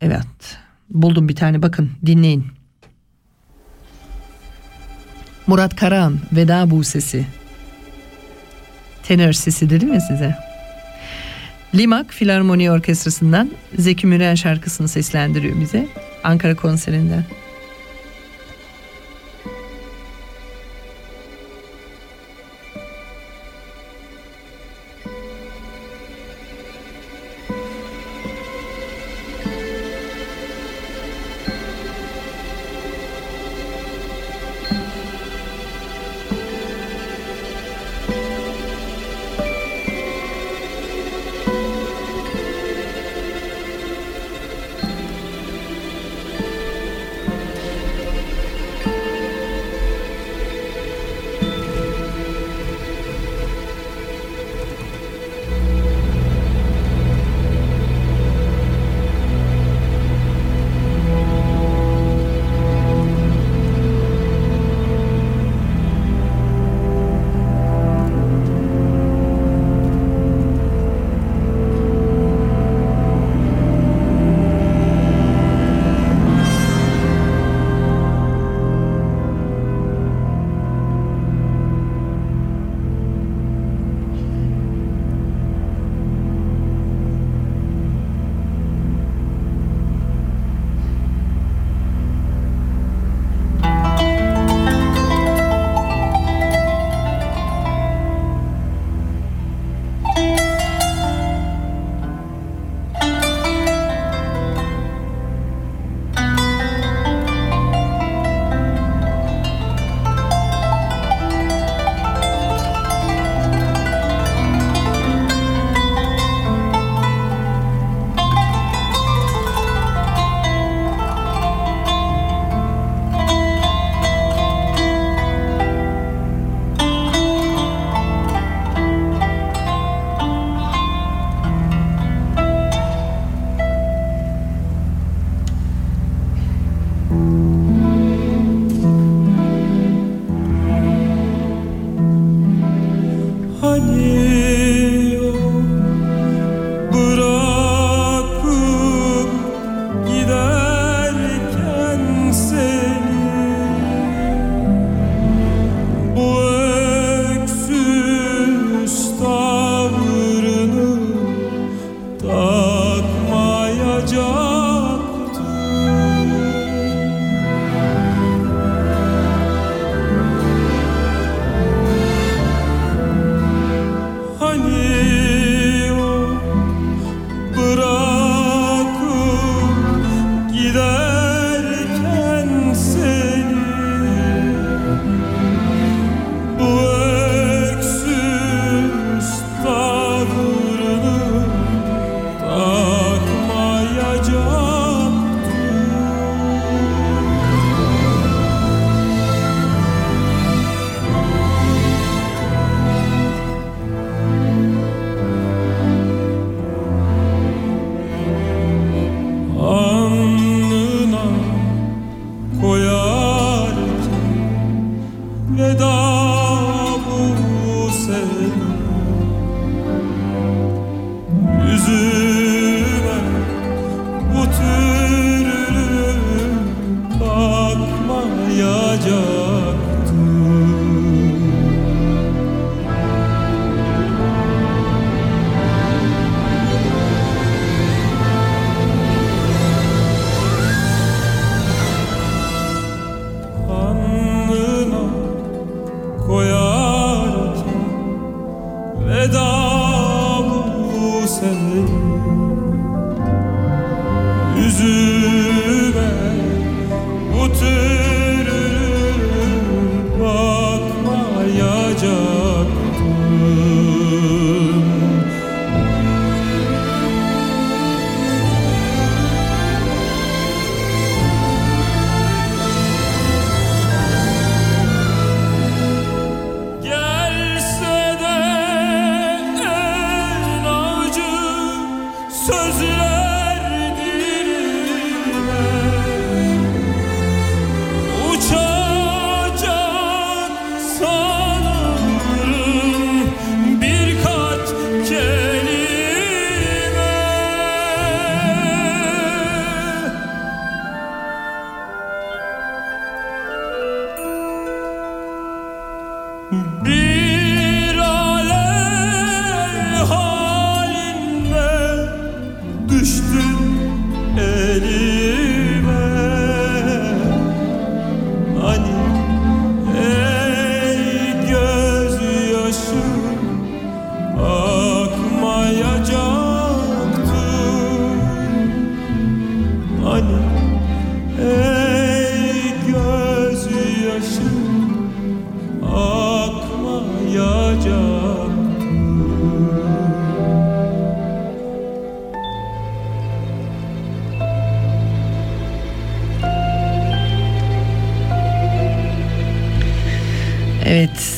evet 0.00 0.58
buldum 0.90 1.28
bir 1.28 1.36
tane 1.36 1.62
bakın 1.62 1.90
dinleyin. 2.06 2.59
Murat 5.50 5.76
Karahan 5.76 6.18
Veda 6.32 6.70
Bu 6.70 6.84
Sesi. 6.84 7.26
Tenör 9.02 9.32
sesi 9.32 9.70
dedim 9.70 9.92
ya 9.94 10.00
size. 10.00 10.36
Limak 11.74 12.14
Filarmoni 12.14 12.70
Orkestrası'ndan 12.70 13.50
Zeki 13.78 14.06
Müren 14.06 14.34
şarkısını 14.34 14.88
seslendiriyor 14.88 15.60
bize 15.60 15.86
Ankara 16.24 16.56
konserinden. 16.56 17.24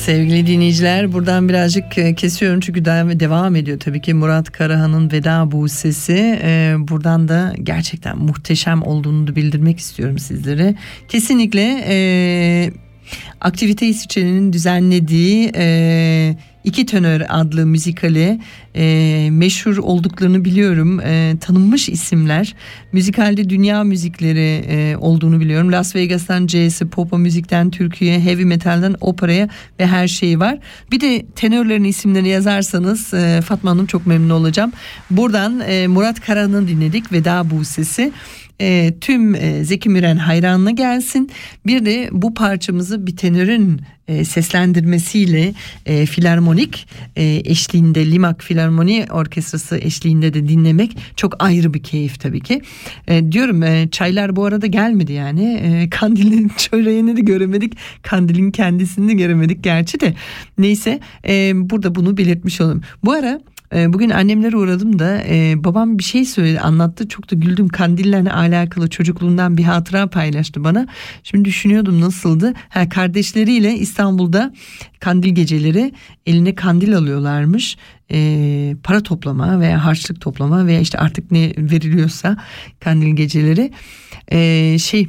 Sevgili 0.05 0.47
dinleyiciler 0.47 1.13
buradan 1.13 1.49
birazcık 1.49 1.97
e, 1.97 2.15
kesiyorum 2.15 2.59
çünkü 2.59 2.85
devam 2.85 3.55
ediyor 3.55 3.79
tabii 3.79 4.01
ki 4.01 4.13
Murat 4.13 4.51
Karahan'ın 4.51 5.11
Veda 5.11 5.51
Bu 5.51 5.69
Sesi. 5.69 6.39
E, 6.43 6.75
buradan 6.77 7.27
da 7.27 7.53
gerçekten 7.63 8.17
muhteşem 8.17 8.81
olduğunu 8.81 9.27
da 9.27 9.35
bildirmek 9.35 9.79
istiyorum 9.79 10.19
sizlere. 10.19 10.75
Kesinlikle 11.07 11.83
e, 11.87 11.95
Aktivite 13.41 13.87
İsviçre'nin 13.87 14.53
düzenlediği 14.53 15.51
e, 15.55 16.35
İki 16.63 16.85
Tenör 16.85 17.21
adlı 17.29 17.65
müzikali 17.65 18.39
e, 18.75 19.27
meşhur 19.31 19.77
olduklarını 19.77 20.45
biliyorum. 20.45 20.99
E, 20.99 21.35
tanınmış 21.41 21.89
isimler. 21.89 22.55
Müzikalde 22.91 23.49
dünya 23.49 23.83
müzikleri 23.83 24.65
e, 24.69 24.97
olduğunu 24.97 25.39
biliyorum. 25.39 25.71
Las 25.71 25.95
Vegas'tan 25.95 26.47
jazz'e, 26.47 26.87
pop'a, 26.87 27.17
müzikten 27.17 27.69
Türkiye, 27.71 28.19
heavy 28.19 28.45
metal'den 28.45 28.95
operaya 29.01 29.49
ve 29.79 29.87
her 29.87 30.07
şeyi 30.07 30.39
var. 30.39 30.57
Bir 30.91 30.99
de 30.99 31.25
tenörlerin 31.35 31.83
isimlerini 31.83 32.29
yazarsanız 32.29 33.13
e, 33.13 33.41
Fatma 33.41 33.71
Hanım 33.71 33.85
çok 33.85 34.07
memnun 34.07 34.29
olacağım. 34.29 34.71
Buradan 35.09 35.59
e, 35.59 35.87
Murat 35.87 36.19
Karan'ı 36.19 36.67
dinledik. 36.67 37.11
Veda 37.11 37.49
Bu 37.49 37.65
Sesi 37.65 38.11
e, 38.61 38.93
tüm 39.01 39.35
e, 39.35 39.63
Zeki 39.63 39.89
Müren 39.89 40.17
hayranına 40.17 40.71
gelsin. 40.71 41.29
Bir 41.65 41.85
de 41.85 42.09
bu 42.11 42.33
parçamızı 42.33 43.07
bir 43.07 43.17
tenörün 43.17 43.81
e, 44.07 44.25
seslendirmesiyle 44.25 45.53
e, 45.85 46.05
filarmonik 46.05 46.87
e, 47.15 47.41
eşliğinde 47.45 48.11
Limak 48.11 48.43
Filarmoni 48.43 49.05
Orkestrası 49.11 49.77
eşliğinde 49.77 50.33
de 50.33 50.47
dinlemek 50.47 50.97
çok 51.15 51.43
ayrı 51.43 51.73
bir 51.73 51.83
keyif 51.83 52.19
tabii 52.19 52.39
ki. 52.39 52.61
E, 53.07 53.31
diyorum 53.31 53.63
e, 53.63 53.89
çaylar 53.91 54.35
bu 54.35 54.45
arada 54.45 54.67
gelmedi 54.67 55.13
yani. 55.13 55.53
E, 55.53 55.89
kandilin 55.89 56.51
çöreğini 56.57 57.17
de 57.17 57.21
göremedik. 57.21 57.73
Kandilin 58.01 58.51
kendisini 58.51 59.09
de 59.09 59.13
göremedik 59.13 59.63
gerçi 59.63 59.99
de. 59.99 60.13
Neyse 60.57 60.99
e, 61.27 61.51
burada 61.55 61.95
bunu 61.95 62.17
belirtmiş 62.17 62.61
olalım. 62.61 62.81
Bu 63.03 63.11
ara 63.11 63.39
ee, 63.75 63.93
bugün 63.93 64.09
annemlere 64.09 64.57
uğradım 64.57 64.99
da 64.99 65.23
e, 65.27 65.63
babam 65.63 65.97
bir 65.97 66.03
şey 66.03 66.25
söyledi 66.25 66.59
anlattı 66.59 67.07
çok 67.07 67.31
da 67.31 67.35
güldüm 67.35 67.67
kandillerle 67.67 68.31
alakalı 68.31 68.89
çocukluğundan 68.89 69.57
bir 69.57 69.63
hatıra 69.63 70.07
paylaştı 70.07 70.63
bana. 70.63 70.87
Şimdi 71.23 71.45
düşünüyordum 71.45 72.01
nasıldı. 72.01 72.53
Ha, 72.69 72.89
kardeşleriyle 72.89 73.73
İstanbul'da 73.73 74.53
kandil 74.99 75.35
geceleri 75.35 75.93
eline 76.25 76.55
kandil 76.55 76.97
alıyorlarmış. 76.97 77.77
E, 78.11 78.75
para 78.83 79.03
toplama 79.03 79.59
veya 79.59 79.85
harçlık 79.85 80.21
toplama 80.21 80.65
veya 80.67 80.79
işte 80.79 80.97
artık 80.97 81.31
ne 81.31 81.53
veriliyorsa 81.57 82.37
kandil 82.79 83.15
geceleri 83.15 83.71
e, 84.31 84.77
şey 84.79 85.07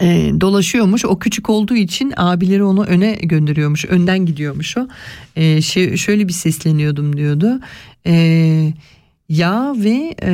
e, 0.00 0.32
dolaşıyormuş. 0.40 1.04
O 1.04 1.18
küçük 1.18 1.50
olduğu 1.50 1.76
için 1.76 2.12
abileri 2.16 2.64
onu 2.64 2.84
öne 2.84 3.12
gönderiyormuş. 3.12 3.84
Önden 3.84 4.26
gidiyormuş 4.26 4.76
o. 4.76 4.88
E, 5.36 5.62
şey, 5.62 5.96
şöyle 5.96 6.28
bir 6.28 6.32
sesleniyordum 6.32 7.16
diyordu. 7.16 7.60
E, 8.06 8.14
yağ 9.28 9.74
ve 9.76 10.14
e, 10.22 10.32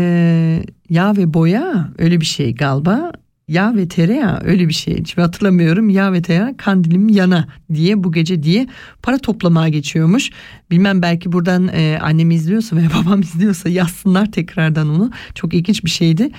yağ 0.91 1.17
ve 1.17 1.35
boya 1.35 1.93
öyle 1.99 2.21
bir 2.21 2.27
şey 2.27 2.55
galiba. 2.55 3.13
Yağ 3.49 3.77
ve 3.77 3.89
tereyağı 3.89 4.41
öyle 4.45 4.69
bir 4.69 4.75
şey. 4.75 4.95
Şimdi 4.95 5.21
hatırlamıyorum. 5.21 5.91
Yağ 5.91 6.13
ve 6.13 6.23
tereyağı 6.23 6.57
kandilim 6.57 7.09
yana 7.09 7.49
diye 7.75 8.05
bu 8.05 8.13
gece 8.13 8.43
diye 8.43 8.67
para 9.03 9.19
toplamaya 9.19 9.69
geçiyormuş. 9.69 10.31
Bilmem 10.71 11.03
belki 11.03 11.33
buradan 11.33 11.69
e, 11.69 11.99
annem 12.03 12.31
izliyorsa 12.31 12.77
veya 12.77 12.89
babam 13.03 13.21
izliyorsa 13.21 13.69
yazsınlar 13.69 14.33
tekrardan 14.33 14.89
onu. 14.89 15.11
Çok 15.35 15.55
ilginç 15.55 15.85
bir 15.85 15.91
şeydi. 15.91 16.31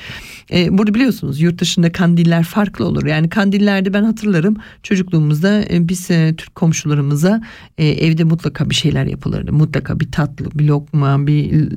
E, 0.54 0.78
burada 0.78 0.94
biliyorsunuz 0.94 1.42
yurt 1.42 1.62
dışında 1.62 1.92
kandiller 1.92 2.44
farklı 2.44 2.86
olur. 2.86 3.06
Yani 3.06 3.30
kandillerde 3.30 3.94
ben 3.94 4.04
hatırlarım 4.04 4.58
çocukluğumuzda 4.84 5.64
e, 5.70 5.88
biz 5.90 6.12
e, 6.12 6.34
Türk 6.38 6.56
komşularımıza 6.56 7.42
e, 7.78 7.88
evde 7.88 8.24
mutlaka 8.24 8.70
bir 8.70 8.76
şeyler 8.76 9.06
yapılırdı. 9.06 9.54
Mutlaka 9.54 10.00
bir 10.00 10.12
tatlı, 10.12 10.46
bir 10.54 10.66
lokma, 10.66 11.28
bir 11.28 11.68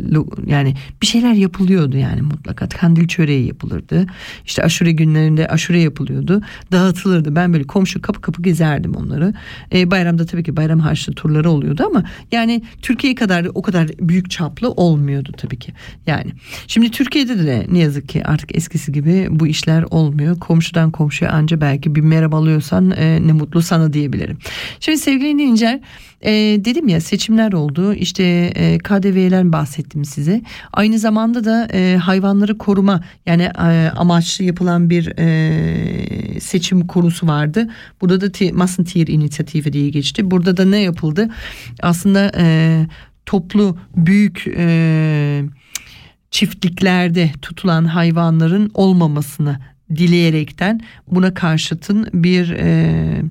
yani 0.46 0.74
bir 1.02 1.06
şeyler 1.06 1.32
yapılıyordu 1.32 1.96
yani 1.96 2.22
mutlaka. 2.22 2.68
Kandil 2.68 3.08
çöreği 3.08 3.46
yapılırdı. 3.46 4.06
İşte 4.46 4.62
aşure 4.62 4.92
günlerinde 4.92 5.48
aşure 5.48 5.80
yapılıyordu. 5.80 6.42
Dağıtılırdı. 6.72 7.36
Ben 7.36 7.52
böyle 7.52 7.64
komşu 7.64 8.02
kapı 8.02 8.20
kapı 8.20 8.42
gezerdim 8.42 8.94
onları. 8.94 9.34
E, 9.72 9.90
bayramda 9.90 10.26
tabii 10.26 10.42
ki 10.42 10.56
bayram 10.56 10.80
harçlı 10.80 11.12
turları 11.12 11.50
oluyordu 11.50 11.84
ama 11.86 12.04
yani 12.32 12.39
Türkiye 12.82 13.14
kadar 13.14 13.46
o 13.54 13.62
kadar 13.62 13.88
büyük 14.00 14.30
çaplı 14.30 14.70
olmuyordu 14.70 15.32
tabii 15.36 15.58
ki. 15.58 15.72
Yani 16.06 16.30
şimdi 16.66 16.90
Türkiye'de 16.90 17.46
de 17.46 17.66
ne 17.70 17.78
yazık 17.78 18.08
ki 18.08 18.24
artık 18.24 18.56
eskisi 18.56 18.92
gibi 18.92 19.26
bu 19.30 19.46
işler 19.46 19.82
olmuyor. 19.90 20.38
Komşudan 20.38 20.90
komşuya 20.90 21.30
anca 21.30 21.60
belki 21.60 21.94
bir 21.94 22.00
merhaba 22.00 22.36
alıyorsan 22.36 22.90
e, 22.90 23.26
ne 23.26 23.32
mutlu 23.32 23.62
sana 23.62 23.92
diyebilirim. 23.92 24.38
Şimdi 24.80 24.98
sevgili 24.98 25.28
dinleyiciler 25.28 25.80
e, 26.20 26.30
dedim 26.64 26.88
ya 26.88 27.00
seçimler 27.00 27.52
oldu 27.52 27.94
işte 27.94 28.24
e, 28.54 28.78
KDV'den 28.78 29.52
bahsettim 29.52 30.04
size. 30.04 30.42
Aynı 30.72 30.98
zamanda 30.98 31.44
da 31.44 31.68
e, 31.72 31.96
hayvanları 31.96 32.58
koruma 32.58 33.00
yani 33.26 33.42
e, 33.42 33.90
amaçlı 33.96 34.44
yapılan 34.44 34.90
bir 34.90 35.12
e, 35.18 36.40
seçim 36.40 36.86
konusu 36.86 37.26
vardı. 37.26 37.68
Burada 38.00 38.20
da 38.20 38.32
T- 38.32 38.52
Massentier 38.52 39.06
inisiyatifi 39.06 39.72
diye 39.72 39.88
geçti. 39.90 40.30
Burada 40.30 40.56
da 40.56 40.64
ne 40.64 40.78
yapıldı? 40.78 41.28
Aslında 41.82 42.32
e, 42.38 42.86
toplu 43.26 43.78
büyük 43.96 44.44
e, 44.56 45.42
çiftliklerde 46.30 47.30
tutulan 47.42 47.84
hayvanların 47.84 48.70
olmamasını 48.74 49.58
dileyerekten 49.96 50.80
buna 51.10 51.34
karşıtın 51.34 52.08
bir 52.14 52.50
e, 52.50 53.22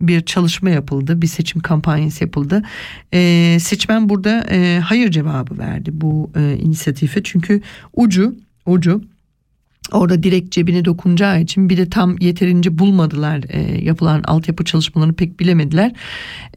bir 0.00 0.20
çalışma 0.20 0.70
yapıldı, 0.70 1.22
bir 1.22 1.26
seçim 1.26 1.60
kampanyası 1.60 2.24
yapıldı. 2.24 2.62
E, 3.12 3.56
seçmen 3.60 4.08
burada 4.08 4.46
e, 4.50 4.80
hayır 4.84 5.10
cevabı 5.10 5.58
verdi 5.58 5.90
bu 5.92 6.30
e, 6.36 6.56
inisiyatife 6.56 7.22
çünkü 7.22 7.60
ucu 7.96 8.34
ucu 8.66 9.02
orada 9.92 10.22
direkt 10.22 10.50
cebine 10.50 10.84
dokunacağı 10.84 11.40
için 11.40 11.68
bir 11.68 11.76
de 11.76 11.90
tam 11.90 12.18
yeterince 12.18 12.78
bulmadılar 12.78 13.44
e, 13.48 13.84
yapılan 13.84 14.22
altyapı 14.22 14.64
çalışmalarını 14.64 15.14
pek 15.14 15.40
bilemediler. 15.40 15.92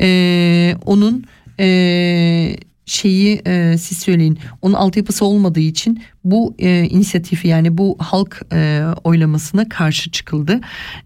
E, 0.01 0.75
onun 0.85 1.23
e, 1.59 2.57
şeyi 2.88 3.41
e, 3.47 3.77
siz 3.77 3.97
söyleyin 3.97 4.39
onun 4.61 4.73
altyapısı 4.73 5.25
olmadığı 5.25 5.59
için 5.59 6.03
bu 6.23 6.55
e, 6.59 6.83
inisiyatifi 6.83 7.47
yani 7.47 7.77
bu 7.77 7.97
halk 7.99 8.41
e, 8.53 8.83
oylamasına 9.03 9.69
karşı 9.69 10.11
çıkıldı. 10.11 10.61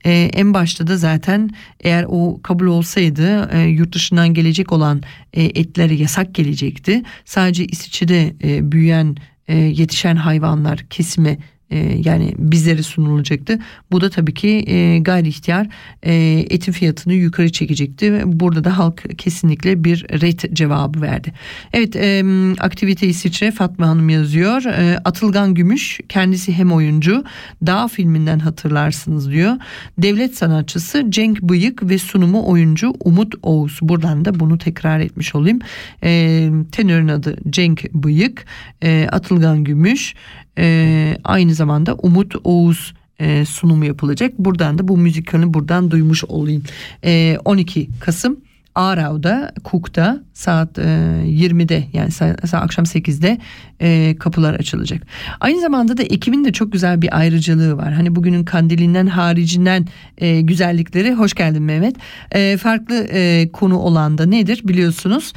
E, 0.05 0.11
en 0.33 0.53
başta 0.53 0.87
da 0.87 0.97
zaten 0.97 1.49
eğer 1.79 2.05
o 2.09 2.39
kabul 2.43 2.65
olsaydı 2.65 3.49
e, 3.53 3.59
yurt 3.61 3.95
dışından 3.95 4.33
gelecek 4.33 4.71
olan 4.71 5.01
e, 5.33 5.43
etlere 5.43 5.93
yasak 5.93 6.35
gelecekti. 6.35 7.03
Sadece 7.25 7.65
İsviçre'de 7.65 8.33
e, 8.43 8.71
büyüyen 8.71 9.17
e, 9.47 9.57
yetişen 9.57 10.15
hayvanlar 10.15 10.85
kesime 10.89 11.29
e, 11.31 11.37
yani 12.05 12.33
bizlere 12.37 12.83
sunulacaktı. 12.83 13.59
Bu 13.91 14.01
da 14.01 14.09
tabii 14.09 14.33
ki 14.33 14.63
e, 14.67 14.99
gayri 14.99 15.27
ihtiyar 15.27 15.67
e, 16.03 16.45
etin 16.49 16.71
fiyatını 16.71 17.13
yukarı 17.13 17.51
çekecekti. 17.51 18.21
Burada 18.25 18.63
da 18.63 18.77
halk 18.77 19.03
kesinlikle 19.17 19.83
bir 19.83 20.05
ret 20.21 20.53
cevabı 20.53 21.01
verdi. 21.01 21.33
Evet 21.73 21.95
e, 21.95 22.23
aktivite 22.59 23.07
İsviçre 23.07 23.51
Fatma 23.51 23.87
Hanım 23.87 24.09
yazıyor. 24.09 24.65
E, 24.65 24.97
Atılgan 25.05 25.53
Gümüş 25.53 25.99
kendisi 26.09 26.53
hem 26.53 26.71
oyuncu 26.71 27.23
Dağ 27.65 27.87
filminden 27.87 28.39
hatırlarsınız 28.39 29.31
diyor. 29.31 29.53
Devlet 29.97 30.35
sanatçısı 30.35 31.05
Cenk 31.09 31.41
Bıyık 31.41 31.89
ve 31.89 31.97
sunumu 31.97 32.49
oyuncu 32.49 32.93
Umut 32.99 33.33
Oğuz. 33.43 33.79
Buradan 33.81 34.25
da 34.25 34.39
bunu 34.39 34.57
tekrar 34.57 34.99
etmiş 34.99 35.35
olayım. 35.35 35.59
E, 36.03 36.49
tenörün 36.71 37.07
adı 37.07 37.37
Cenk 37.49 37.93
Bıyık, 37.93 38.45
e, 38.83 39.07
Atılgan 39.11 39.63
Gümüş, 39.63 40.15
e, 40.61 41.17
aynı 41.23 41.53
zamanda 41.53 41.93
Umut 41.93 42.35
Oğuz 42.43 42.93
e, 43.19 43.45
sunumu 43.45 43.85
yapılacak. 43.85 44.39
Buradan 44.39 44.77
da 44.77 44.87
bu 44.87 44.97
müzikalini 44.97 45.53
buradan 45.53 45.91
duymuş 45.91 46.23
olayım. 46.23 46.63
E, 47.03 47.37
12 47.45 47.89
Kasım 47.99 48.37
Aarau'da, 48.75 49.53
Cook'ta 49.65 50.23
saat 50.33 50.79
e, 50.79 50.81
20'de 51.25 51.83
yani 51.93 52.11
saat, 52.11 52.53
akşam 52.53 52.85
8'de 52.85 53.37
e, 53.81 54.15
kapılar 54.19 54.53
açılacak. 54.53 55.07
Aynı 55.39 55.61
zamanda 55.61 55.97
da 55.97 56.03
Ekim'in 56.03 56.45
de 56.45 56.51
çok 56.51 56.71
güzel 56.71 57.01
bir 57.01 57.17
ayrıcalığı 57.17 57.77
var. 57.77 57.93
Hani 57.93 58.15
bugünün 58.15 58.43
kandilinden 58.43 59.07
haricinden 59.07 59.87
e, 60.17 60.41
güzellikleri 60.41 61.13
hoş 61.13 61.33
geldin 61.33 61.63
Mehmet. 61.63 61.95
E, 62.31 62.57
farklı 62.57 63.07
e, 63.11 63.49
konu 63.53 63.77
olan 63.77 64.17
da 64.17 64.25
nedir 64.25 64.61
biliyorsunuz? 64.63 65.33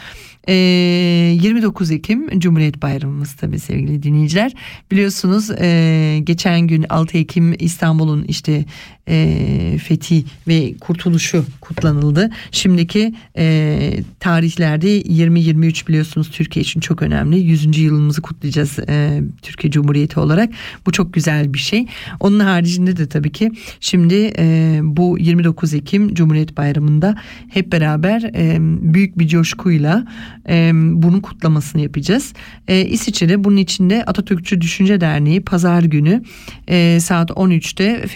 E, 0.49 0.53
29 0.53 1.90
Ekim 1.90 2.40
Cumhuriyet 2.40 2.82
Bayramımız 2.82 3.34
tabii 3.34 3.59
sevgili 3.59 4.03
dinleyiciler. 4.03 4.53
Biliyorsunuz 4.90 5.51
e, 5.51 6.20
geçen 6.24 6.61
gün 6.61 6.86
6 6.88 7.18
Ekim 7.18 7.55
İstanbul'un 7.59 8.24
işte 8.28 8.64
e, 9.09 9.78
fethi 9.82 10.24
ve 10.48 10.74
kurtuluşu 10.80 11.44
kutlanıldı. 11.61 12.30
Şimdiki 12.50 13.14
e, 13.36 13.96
tarihlerde 14.20 15.02
20-23 15.02 15.88
biliyorsunuz 15.88 16.30
Türkiye 16.30 16.62
için 16.62 16.80
çok 16.80 17.02
önemli. 17.02 17.38
100. 17.38 17.78
yılımızı 17.78 18.22
kutlayacağız 18.22 18.78
e, 18.88 19.22
Türkiye 19.42 19.70
Cumhuriyeti 19.70 20.20
olarak. 20.20 20.50
Bu 20.86 20.92
çok 20.92 21.14
güzel 21.14 21.55
bir 21.55 21.59
şey. 21.59 21.86
Onun 22.20 22.40
haricinde 22.40 22.96
de 22.96 23.09
tabii 23.09 23.32
ki 23.32 23.50
şimdi 23.80 24.32
e, 24.38 24.78
bu 24.82 25.18
29 25.18 25.74
Ekim 25.74 26.14
Cumhuriyet 26.14 26.57
Bayramı'nda 26.57 27.16
hep 27.48 27.72
beraber 27.72 28.22
e, 28.22 28.57
büyük 28.94 29.18
bir 29.18 29.28
coşkuyla 29.28 30.05
e, 30.48 30.70
bunun 30.74 31.20
kutlamasını 31.20 31.82
yapacağız. 31.82 32.32
E, 32.68 32.86
İsviçre'de 32.86 33.44
bunun 33.44 33.57
içinde 33.57 34.05
Atatürkçü 34.05 34.61
Düşünce 34.61 35.00
Derneği 35.00 35.40
pazar 35.40 35.82
günü 35.82 36.22
e, 36.68 37.00
saat 37.00 37.30
13'te 37.30 38.07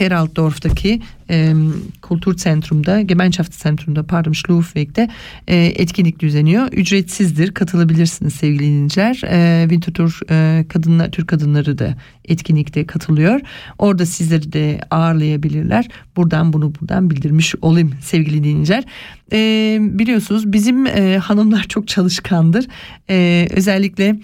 Feraltdorf'taki 0.78 1.00
e, 1.30 1.54
Kulturzentrum'da, 2.02 3.00
Gemeinschaftszentrum'da 3.00 4.02
pardon 4.02 4.32
Schlufweg'de 4.32 5.08
e, 5.48 5.56
etkinlik 5.56 6.20
düzenliyor. 6.20 6.72
Ücretsizdir. 6.72 7.54
Katılabilirsiniz 7.54 8.34
sevgili 8.34 8.62
dinleyiciler. 8.62 9.20
E, 9.24 9.62
Winterthur 9.62 10.20
e, 10.30 10.64
kadınlar, 10.68 11.10
Türk 11.10 11.28
kadınları 11.28 11.78
da 11.78 11.94
etkinlikte 12.24 12.86
katılıyor. 12.86 13.40
Orada 13.78 14.06
sizleri 14.06 14.52
de 14.52 14.80
ağırlayabilirler. 14.90 15.88
Buradan 16.16 16.52
bunu 16.52 16.72
buradan 16.80 17.10
bildirmiş 17.10 17.54
olayım 17.62 17.94
sevgili 18.02 18.44
dinleyiciler. 18.44 18.84
E, 19.32 19.78
biliyorsunuz 19.80 20.52
bizim 20.52 20.86
e, 20.86 21.18
hanımlar 21.18 21.62
çok 21.62 21.88
çalışkandır. 21.88 22.66
E, 23.10 23.48
özellikle 23.50 24.18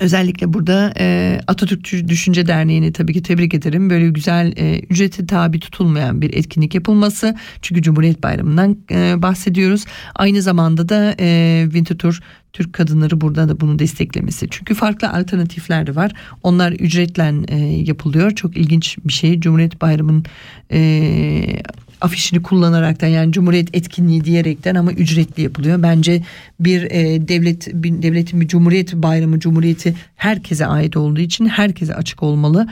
Özellikle 0.00 0.52
burada 0.52 0.94
e, 0.98 1.40
Atatürkçü 1.46 2.08
Düşünce 2.08 2.46
Derneği'ni 2.46 2.92
tabii 2.92 3.12
ki 3.12 3.22
tebrik 3.22 3.54
ederim. 3.54 3.90
Böyle 3.90 4.08
güzel 4.08 4.52
e, 4.56 4.78
ücreti 4.78 5.26
tabi 5.26 5.60
tutulmayan 5.60 6.22
bir 6.22 6.34
etkinlik 6.34 6.74
yapılması. 6.74 7.34
Çünkü 7.62 7.82
Cumhuriyet 7.82 8.22
Bayramı'ndan 8.22 8.76
e, 8.90 9.22
bahsediyoruz. 9.22 9.84
Aynı 10.14 10.42
zamanda 10.42 10.88
da 10.88 11.14
e, 11.20 11.60
Winterthur 11.64 12.20
Türk 12.52 12.72
kadınları 12.72 13.20
burada 13.20 13.48
da 13.48 13.60
bunu 13.60 13.78
desteklemesi. 13.78 14.46
Çünkü 14.50 14.74
farklı 14.74 15.10
alternatifler 15.10 15.86
de 15.86 15.94
var. 15.94 16.12
Onlar 16.42 16.72
ücretle 16.72 17.32
e, 17.48 17.56
yapılıyor. 17.58 18.30
Çok 18.30 18.56
ilginç 18.56 18.98
bir 19.04 19.12
şey. 19.12 19.40
Cumhuriyet 19.40 19.80
Bayramı'nın 19.80 20.24
e, 20.72 21.62
afişini 22.04 22.42
kullanaraktan 22.42 23.08
yani 23.08 23.32
Cumhuriyet 23.32 23.76
etkinliği 23.76 24.24
diyerekten 24.24 24.74
ama 24.74 24.92
ücretli 24.92 25.42
yapılıyor. 25.42 25.82
Bence 25.82 26.22
bir 26.60 26.82
e, 26.82 27.28
devlet 27.28 27.68
bir 27.74 28.02
devletin 28.02 28.40
bir 28.40 28.48
Cumhuriyet 28.48 28.94
bayramı 28.94 29.40
Cumhuriyeti 29.40 29.94
herkese 30.16 30.66
ait 30.66 30.96
olduğu 30.96 31.20
için 31.20 31.46
herkese 31.46 31.94
açık 31.94 32.22
olmalı 32.22 32.68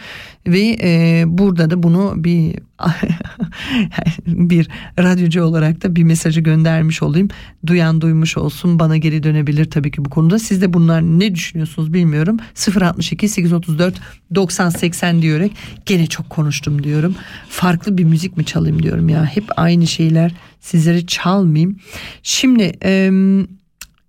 ve 0.47 0.79
e, 0.83 1.25
burada 1.27 1.71
da 1.71 1.83
bunu 1.83 2.15
bir 2.17 2.59
bir 4.27 4.69
radyocu 4.99 5.43
olarak 5.43 5.83
da 5.83 5.97
bir 5.97 6.03
mesajı 6.03 6.41
göndermiş 6.41 7.03
olayım. 7.03 7.29
Duyan 7.67 8.01
duymuş 8.01 8.37
olsun 8.37 8.79
bana 8.79 8.97
geri 8.97 9.23
dönebilir 9.23 9.71
tabii 9.71 9.91
ki 9.91 10.05
bu 10.05 10.11
konuda. 10.11 10.39
Siz 10.39 10.63
de 10.63 10.73
bunlar 10.73 11.03
ne 11.03 11.35
düşünüyorsunuz 11.35 11.93
bilmiyorum. 11.93 12.37
062 12.81 13.29
834 13.29 13.95
90 14.35 14.71
80 14.71 15.23
diyerek 15.23 15.53
gene 15.87 16.07
çok 16.07 16.31
konuştum 16.31 16.85
diyorum. 16.85 17.15
Farklı 17.49 17.99
bir 17.99 18.05
müzik 18.05 18.37
mi 18.37 18.45
çalayım 18.45 18.83
diyorum 18.83 19.09
ya. 19.09 19.25
Hep 19.25 19.45
aynı 19.57 19.87
şeyler 19.87 20.33
sizleri 20.61 21.07
çalmayayım. 21.07 21.77
Şimdi 22.23 22.73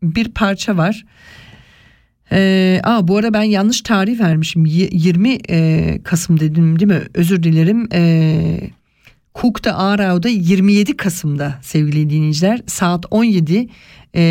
bir 0.03 0.31
parça 0.31 0.77
var. 0.77 1.05
Ee, 2.33 2.79
aa, 2.83 3.07
bu 3.07 3.17
arada 3.17 3.33
ben 3.33 3.43
yanlış 3.43 3.81
tarih 3.81 4.19
vermişim. 4.19 4.65
Y- 4.65 4.89
20 4.91 5.37
e, 5.49 5.99
Kasım 6.03 6.39
dedim 6.39 6.79
değil 6.79 6.91
mi? 6.91 7.01
Özür 7.13 7.43
dilerim. 7.43 7.87
Ee, 7.93 8.59
Cook'ta 9.35 9.71
Aarau'da 9.73 10.29
27 10.29 10.97
Kasım'da 10.97 11.59
sevgili 11.61 12.09
dinleyiciler 12.09 12.61
saat 12.67 13.05
17 13.11 13.67
e, 14.15 14.21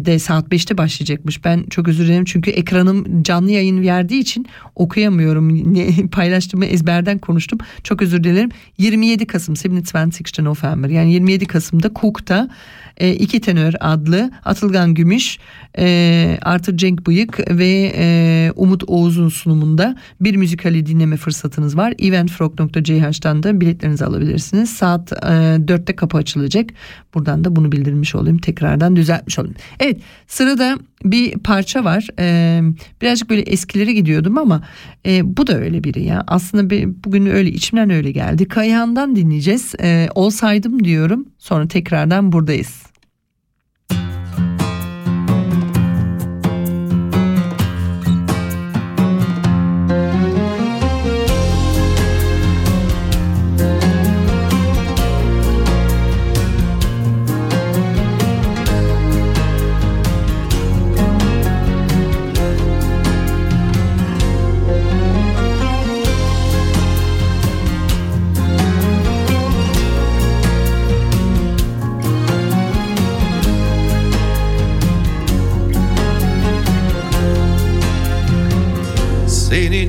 de 0.00 0.18
saat 0.18 0.48
5'te 0.48 0.78
başlayacakmış. 0.78 1.44
Ben 1.44 1.64
çok 1.70 1.88
özür 1.88 2.06
dilerim 2.06 2.24
çünkü 2.24 2.50
ekranım 2.50 3.22
canlı 3.22 3.50
yayın 3.50 3.82
verdiği 3.82 4.20
için 4.20 4.46
okuyamıyorum. 4.74 5.46
Ne, 5.76 6.06
paylaştığımı 6.12 6.64
ezberden 6.64 7.18
konuştum. 7.18 7.58
Çok 7.82 8.02
özür 8.02 8.24
dilerim. 8.24 8.50
27 8.78 9.26
Kasım 9.26 9.54
27. 9.64 10.44
November 10.44 10.88
yani 10.88 11.12
27 11.12 11.46
Kasım'da 11.46 11.90
Cook'ta 12.00 12.48
e, 12.96 13.12
iki 13.12 13.40
tenör 13.40 13.74
adlı 13.80 14.30
Atılgan 14.44 14.94
Gümüş, 14.94 15.38
e, 15.78 16.38
Arthur 16.42 16.76
Cenk 16.76 17.06
Bıyık 17.06 17.50
ve 17.50 17.92
e, 17.96 18.52
Umut 18.56 18.84
Oğuz'un 18.86 19.28
sunumunda 19.28 19.96
bir 20.20 20.36
müzikali 20.36 20.86
dinleme 20.86 21.16
fırsatınız 21.16 21.76
var. 21.76 21.94
eventfrog.ch'dan 21.98 23.42
da 23.42 23.60
biletlerinizi 23.60 24.04
alabilirsiniz. 24.04 24.70
Saat 24.70 25.12
e, 25.12 25.16
4'te 25.16 25.96
kapı 25.96 26.16
açılacak. 26.16 26.70
Buradan 27.14 27.44
da 27.44 27.56
bunu 27.56 27.72
bildirmiş 27.72 28.14
olayım. 28.14 28.38
Tekrardan 28.38 28.96
düzeltmiş 29.26 29.38
olayım. 29.38 29.56
Evet 29.80 30.00
sırada 30.26 30.78
bir 31.04 31.38
parça 31.38 31.84
var. 31.84 32.08
Ee, 32.18 32.60
birazcık 33.02 33.30
böyle 33.30 33.42
eskileri 33.42 33.94
gidiyordum 33.94 34.38
ama 34.38 34.62
e, 35.06 35.36
bu 35.36 35.46
da 35.46 35.58
öyle 35.58 35.84
biri 35.84 36.02
ya. 36.04 36.24
Aslında 36.26 36.70
bir, 36.70 36.88
bugün 37.04 37.26
öyle 37.26 37.50
içimden 37.50 37.90
öyle 37.90 38.12
geldi. 38.12 38.48
Kayahan'dan 38.48 39.16
dinleyeceğiz. 39.16 39.74
Ee, 39.82 40.08
olsaydım 40.14 40.84
diyorum. 40.84 41.26
Sonra 41.38 41.68
tekrardan 41.68 42.32
buradayız. 42.32 42.85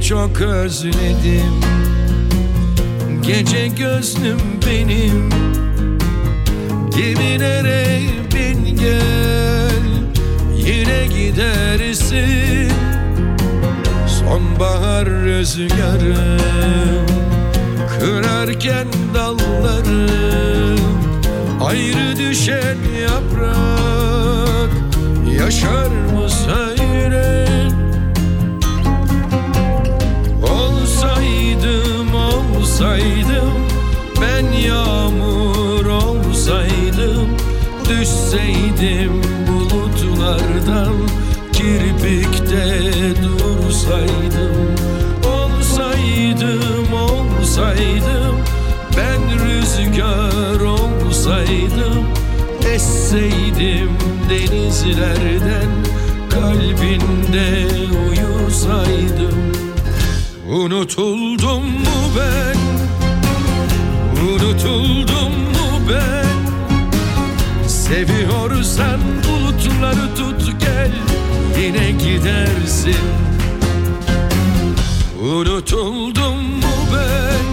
Çok 0.08 0.42
özledim. 0.42 1.62
Gece 3.22 3.68
gözlüm 3.68 4.40
benim. 4.68 5.30
Gemilere 6.98 8.00
bin 8.34 8.76
gel 8.76 9.84
Yine 10.58 11.08
gidersin. 11.08 12.72
Sonbahar 14.08 15.06
rüzgarı 15.06 16.38
Kırarken 18.00 18.88
dalları 19.14 20.08
Ayrı 21.62 22.16
düşen 22.18 22.78
yaprak 23.02 24.72
Yaşar 25.40 25.88
mı 25.88 26.30
söyle 26.30 27.47
olsaydım 32.78 33.54
Ben 34.22 34.52
yağmur 34.52 35.86
olsaydım 35.86 37.30
Düşseydim 37.90 39.22
bulutlardan 39.48 40.94
Kirpikte 41.54 42.92
dursaydım. 43.24 44.76
Olsaydım 45.26 46.94
olsaydım 46.94 48.38
Ben 48.98 49.22
rüzgar 49.46 50.62
olsaydım 50.62 52.08
Esseydim 52.74 53.98
denizlerden 54.30 55.70
Kalbinde 56.30 57.68
uyusaydım. 58.10 59.38
Unutuldum 60.50 61.27
gidersin. 72.18 72.96
Unutuldum 75.22 76.38
mu 76.38 76.76
ben? 76.94 77.48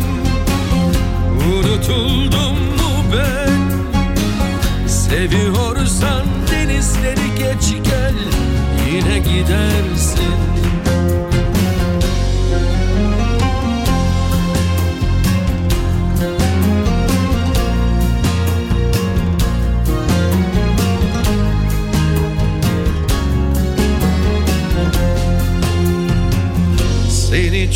Unutuldum 1.52 2.56
mu 2.78 2.92
ben? 3.12 3.60
Seviyorsan 4.88 6.24
denizleri 6.50 7.34
geç 7.38 7.84
gel 7.84 8.14
Yine 8.92 9.18
gidersin 9.18 10.03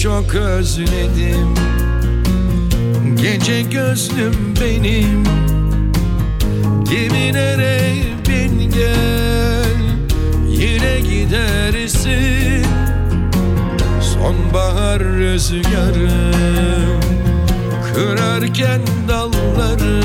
çok 0.09 0.35
özledim. 0.35 1.55
Gece 3.17 3.63
gözlüm 3.63 4.55
benim. 4.61 5.25
Gemilere 6.91 7.95
bin 8.29 8.71
gel 8.71 9.77
Yine 10.49 11.01
gidersin. 11.01 12.67
Sonbahar 14.01 14.99
rüzgarı 14.99 16.33
Kırarken 17.95 18.81
dalları 19.09 20.03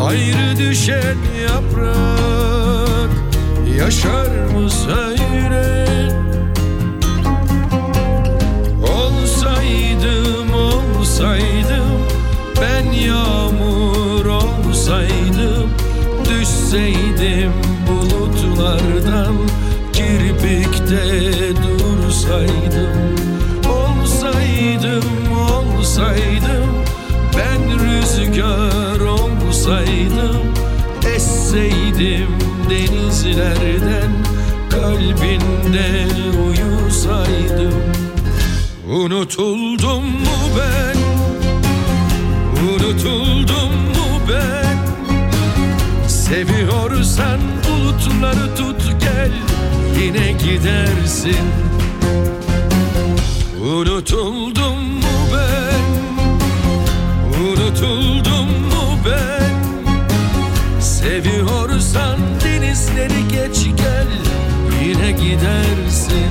Ayrı 0.00 0.56
düşen 0.58 1.16
yaprak 1.48 3.10
Yaşar 3.78 4.28
mı 4.28 4.70
söyle 4.70 5.83
olsaydım 11.24 12.06
Ben 12.60 12.92
yağmur 12.92 14.26
olsaydım 14.26 15.70
Düşseydim 16.24 17.52
bulutlardan 17.88 19.34
Kirpikte 19.92 21.22
dursaydım. 21.62 23.16
Olsaydım 23.68 25.04
olsaydım 25.50 26.84
Ben 27.36 27.78
rüzgar 27.80 29.00
olsaydım 29.00 30.54
Esseydim 31.14 32.28
denizlerden 32.70 34.10
Kalbinde 34.70 36.06
uyusaydım. 36.46 37.94
Unutuldum 38.90 40.04
mu 40.04 40.36
ben 40.58 40.93
Unutuldum 42.84 43.72
mu 43.72 44.20
ben. 44.28 44.78
Seviyorsan 46.08 47.40
bulutları 47.68 48.56
tut 48.56 49.00
gel 49.00 49.32
Yine 50.00 50.32
gidersin. 50.32 51.46
Unutuldum 53.62 54.82
mu 54.82 55.16
ben. 55.32 55.84
Unutuldum 57.42 58.48
mu 58.48 58.98
ben. 59.06 59.54
Seviyorsan 60.80 62.18
denizleri 62.44 63.28
geç 63.28 63.64
gel 63.76 64.08
Yine 64.84 65.10
gidersin 65.10 66.30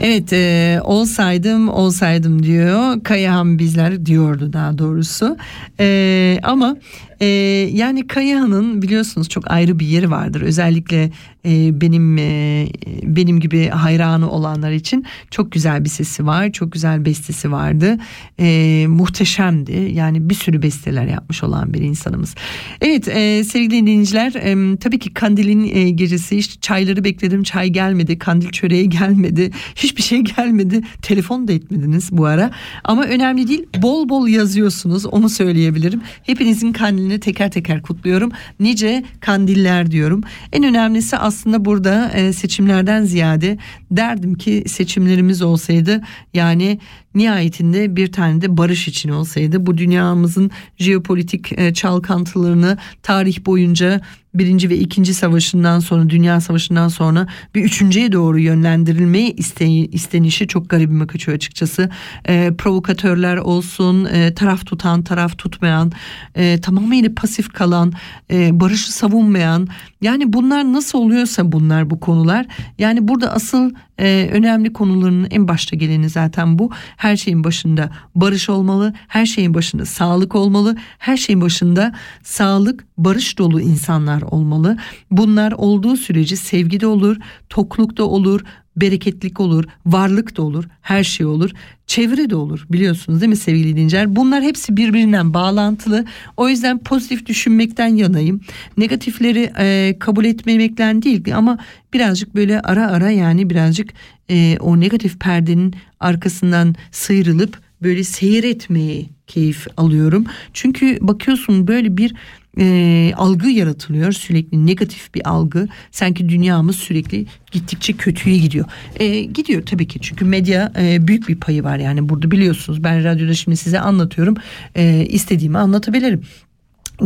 Evet 0.00 0.32
e, 0.32 0.80
olsaydım 0.84 1.68
olsaydım 1.68 2.42
diyor. 2.42 3.04
Kayahan 3.04 3.58
bizler 3.58 4.06
diyordu 4.06 4.52
daha 4.52 4.78
doğrusu. 4.78 5.36
E, 5.80 6.38
ama 6.42 6.76
e, 7.20 7.26
yani 7.72 8.06
Kayahan'ın 8.06 8.82
biliyorsunuz 8.82 9.28
çok 9.28 9.50
ayrı 9.50 9.78
bir 9.78 9.86
yeri 9.86 10.10
vardır. 10.10 10.40
Özellikle 10.40 11.10
e, 11.44 11.80
benim 11.80 12.18
e, 12.18 12.66
benim 13.02 13.40
gibi 13.40 13.68
hayranı 13.68 14.30
olanlar 14.30 14.70
için 14.70 15.06
çok 15.30 15.52
güzel 15.52 15.84
bir 15.84 15.88
sesi 15.88 16.26
var 16.26 16.52
çok 16.52 16.72
güzel 16.72 17.04
bestesi 17.04 17.52
vardı. 17.52 17.98
E, 18.40 18.86
muhteşemdi. 18.88 19.90
Yani 19.94 20.30
bir 20.30 20.34
sürü 20.34 20.62
besteler 20.62 21.06
yapmış 21.06 21.42
olan 21.42 21.74
bir 21.74 21.82
insanımız. 21.82 22.34
Evet 22.80 23.08
e, 23.08 23.44
sevgili 23.44 23.70
dinleyiciler 23.70 24.34
e, 24.34 24.76
tabii 24.76 24.98
ki 24.98 25.14
kandilin 25.14 25.76
e, 25.76 25.90
gecesi 25.90 26.36
işte 26.36 26.60
çayları 26.60 27.04
bekledim 27.04 27.42
çay 27.42 27.68
gelmedi 27.68 28.18
kandil 28.18 28.50
çöreği 28.50 28.88
gelmedi 28.88 29.50
hiçbir 29.74 30.02
şey 30.02 30.20
gelmedi. 30.20 30.80
Telefon 31.02 31.48
da 31.48 31.52
etmediniz 31.52 32.08
bu 32.12 32.26
ara. 32.26 32.50
Ama 32.84 33.04
önemli 33.04 33.48
değil 33.48 33.66
bol 33.82 34.08
bol 34.08 34.28
yazıyorsunuz 34.28 35.06
onu 35.06 35.28
söyleyebilirim. 35.28 36.02
Hepinizin 36.22 36.72
kandilini 37.10 37.20
teker 37.20 37.50
teker 37.50 37.82
kutluyorum. 37.82 38.32
Nice 38.60 39.04
kandiller 39.20 39.90
diyorum. 39.90 40.22
En 40.52 40.64
önemlisi 40.64 41.16
aslında 41.16 41.58
burada 41.64 42.10
e, 42.14 42.32
seçimlerden 42.32 43.04
ziyade 43.04 43.58
derdim 43.90 44.34
ki 44.34 44.64
seçimlerimiz 44.66 45.42
olsaydı 45.42 46.02
yani 46.34 46.78
nihayetinde 47.14 47.96
bir 47.96 48.12
tane 48.12 48.40
de 48.40 48.48
barış 48.48 48.88
için 48.88 49.10
olsaydı 49.10 49.66
bu 49.66 49.78
dünyamızın 49.78 50.50
jeopolitik 50.78 51.52
e, 51.58 51.74
çalkantılarını 51.74 52.78
tarih 53.02 53.46
boyunca 53.46 54.00
birinci 54.34 54.70
ve 54.70 54.76
ikinci 54.76 55.14
savaşından 55.14 55.78
sonra 55.80 56.10
dünya 56.10 56.40
savaşından 56.40 56.88
sonra 56.88 57.26
bir 57.54 57.64
üçüncüye 57.64 58.12
doğru 58.12 58.38
yönlendirilmeyi 58.38 59.36
iste, 59.36 59.66
istenişi 59.68 60.48
çok 60.48 60.70
garibime 60.70 61.06
kaçıyor 61.06 61.36
açıkçası. 61.36 61.90
E, 62.28 62.52
provokatörler 62.58 63.36
olsun, 63.36 64.04
e, 64.04 64.34
taraf 64.34 64.66
tutan, 64.66 65.02
taraf 65.02 65.38
tutmayan, 65.38 65.92
e, 66.34 66.60
tamamıyla 66.60 67.14
pasif 67.14 67.52
kalan, 67.52 67.92
e, 68.30 68.60
barışı 68.60 68.92
savunmayan. 68.92 69.68
Yani 70.00 70.32
bunlar 70.32 70.72
nasıl 70.72 70.98
oluyorsa 70.98 71.52
bunlar 71.52 71.90
bu 71.90 72.00
konular. 72.00 72.46
Yani 72.78 73.08
burada 73.08 73.32
asıl 73.32 73.70
e, 73.98 74.28
önemli 74.32 74.72
konuların 74.72 75.26
en 75.30 75.48
başta 75.48 75.76
geleni 75.76 76.08
zaten 76.08 76.58
bu. 76.58 76.70
Her 76.96 77.16
şeyin 77.16 77.44
başında 77.44 77.90
barış 78.14 78.48
olmalı, 78.48 78.92
her 79.08 79.26
şeyin 79.26 79.54
başında 79.54 79.84
sağlık 79.84 80.34
olmalı, 80.34 80.76
her 80.98 81.16
şeyin 81.16 81.40
başında 81.40 81.92
sağlık, 82.22 82.86
barış 82.98 83.38
dolu 83.38 83.60
insanlar 83.60 84.22
olmalı. 84.22 84.76
Bunlar 85.10 85.52
olduğu 85.52 85.96
sürece 85.96 86.36
sevgi 86.36 86.80
de 86.80 86.86
olur, 86.86 87.16
tokluk 87.48 87.96
da 87.96 88.04
olur, 88.04 88.40
bereketlik 88.76 89.40
olur, 89.40 89.64
varlık 89.86 90.36
da 90.36 90.42
olur, 90.42 90.64
her 90.80 91.04
şey 91.04 91.26
olur. 91.26 91.50
Çevre 91.86 92.30
de 92.30 92.36
olur 92.36 92.66
biliyorsunuz 92.70 93.20
değil 93.20 93.30
mi 93.30 93.36
sevgili 93.36 93.68
dinleyiciler? 93.68 94.16
Bunlar 94.16 94.42
hepsi 94.42 94.76
birbirinden 94.76 95.34
bağlantılı. 95.34 96.04
O 96.36 96.48
yüzden 96.48 96.78
pozitif 96.78 97.26
düşünmekten 97.26 97.86
yanayım. 97.86 98.40
Negatifleri 98.76 99.52
e, 99.58 99.96
kabul 99.98 100.24
etmemekten 100.24 101.02
değil 101.02 101.36
ama 101.36 101.58
birazcık 101.92 102.34
böyle 102.34 102.60
ara 102.60 102.86
ara 102.86 103.10
yani 103.10 103.50
birazcık 103.50 103.90
e, 104.30 104.56
o 104.60 104.80
negatif 104.80 105.20
perdenin 105.20 105.74
arkasından 106.00 106.74
sıyrılıp 106.90 107.58
böyle 107.82 108.04
seyretmeyi 108.04 109.08
keyif 109.26 109.66
alıyorum. 109.76 110.24
Çünkü 110.52 110.98
bakıyorsun 111.00 111.66
böyle 111.66 111.96
bir 111.96 112.14
e, 112.58 113.12
algı 113.16 113.48
yaratılıyor. 113.48 114.12
Sürekli 114.12 114.66
negatif 114.66 115.14
bir 115.14 115.28
algı. 115.28 115.68
Sanki 115.90 116.28
dünyamız 116.28 116.76
sürekli 116.76 117.26
gittikçe 117.50 117.92
kötüye 117.92 118.38
gidiyor. 118.38 118.64
E, 118.96 119.20
gidiyor 119.20 119.62
tabii 119.66 119.88
ki. 119.88 119.98
Çünkü 120.02 120.24
medya 120.24 120.72
e, 120.78 121.06
büyük 121.06 121.28
bir 121.28 121.36
payı 121.36 121.64
var. 121.64 121.78
Yani 121.78 122.08
burada 122.08 122.30
biliyorsunuz 122.30 122.84
ben 122.84 123.04
radyoda 123.04 123.34
şimdi 123.34 123.56
size 123.56 123.80
anlatıyorum. 123.80 124.34
E, 124.74 125.06
istediğimi 125.08 125.58
anlatabilirim 125.58 126.22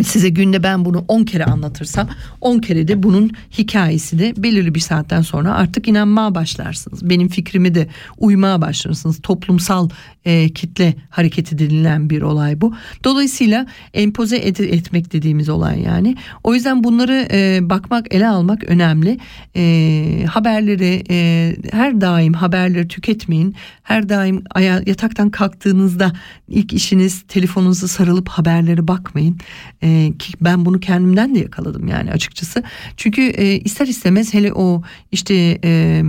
size 0.03 0.29
günde 0.29 0.63
ben 0.63 0.85
bunu 0.85 1.05
10 1.09 1.25
kere 1.25 1.45
anlatırsam 1.45 2.09
10 2.41 2.59
kere 2.59 2.89
de 2.89 3.03
bunun 3.03 3.31
hikayesi 3.59 4.19
de 4.19 4.35
belirli 4.37 4.75
bir 4.75 4.81
saatten 4.81 5.23
sonra 5.23 5.55
artık 5.55 5.89
inanmaya 5.89 6.35
başlarsınız. 6.35 7.11
Benim 7.11 7.29
fikrimi 7.29 7.75
de 7.75 7.89
uymaya 8.19 8.61
başlarsınız. 8.61 9.21
Toplumsal 9.23 9.89
e, 10.25 10.49
kitle 10.49 10.95
hareketi 11.11 11.59
denilen 11.59 12.11
bir 12.11 12.23
olay 12.23 12.61
bu. 12.61 12.75
Dolayısıyla 13.05 13.67
empoze 13.95 14.37
et, 14.37 14.61
etmek 14.61 15.13
dediğimiz 15.13 15.49
olay 15.49 15.81
yani. 15.81 16.17
O 16.45 16.55
yüzden 16.55 16.85
bunları 16.85 17.29
e, 17.33 17.59
bakmak, 17.63 18.15
ele 18.15 18.29
almak 18.29 18.65
önemli. 18.65 19.19
E, 19.57 20.25
haberleri 20.31 21.03
e, 21.11 21.57
her 21.71 22.01
daim 22.01 22.33
haberleri 22.33 22.89
tüketmeyin. 22.89 23.55
Her 23.83 24.09
daim 24.09 24.45
aya, 24.51 24.83
yataktan 24.87 25.31
kalktığınızda 25.31 26.13
ilk 26.49 26.73
işiniz 26.73 27.23
telefonunuzu 27.29 27.89
sarılıp 27.89 28.29
haberlere 28.29 28.89
bakmayın. 28.89 29.39
E, 29.85 30.12
ki 30.18 30.32
ben 30.41 30.64
bunu 30.64 30.80
kendimden 30.80 31.35
de 31.35 31.39
yakaladım 31.39 31.89
yani 31.89 32.11
açıkçası. 32.11 32.62
Çünkü 32.97 33.22
e, 33.22 33.59
ister 33.59 33.87
istemez 33.87 34.35
hele 34.35 34.53
o 34.53 34.82
işte 35.12 35.59
e, 35.64 36.03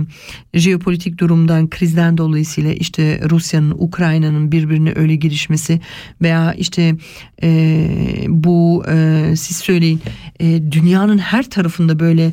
jeopolitik 0.54 1.18
durumdan, 1.18 1.70
krizden 1.70 2.18
dolayısıyla 2.18 2.72
işte 2.72 3.20
Rusya'nın, 3.30 3.74
Ukrayna'nın 3.78 4.52
birbirine 4.52 4.92
öyle 4.96 5.16
girişmesi 5.16 5.80
veya 6.22 6.54
işte 6.54 6.96
e, 7.42 7.88
bu 8.28 8.84
e, 8.88 9.24
siz 9.36 9.56
söyleyin 9.56 10.00
e, 10.40 10.72
dünyanın 10.72 11.18
her 11.18 11.50
tarafında 11.50 11.98
böyle 11.98 12.32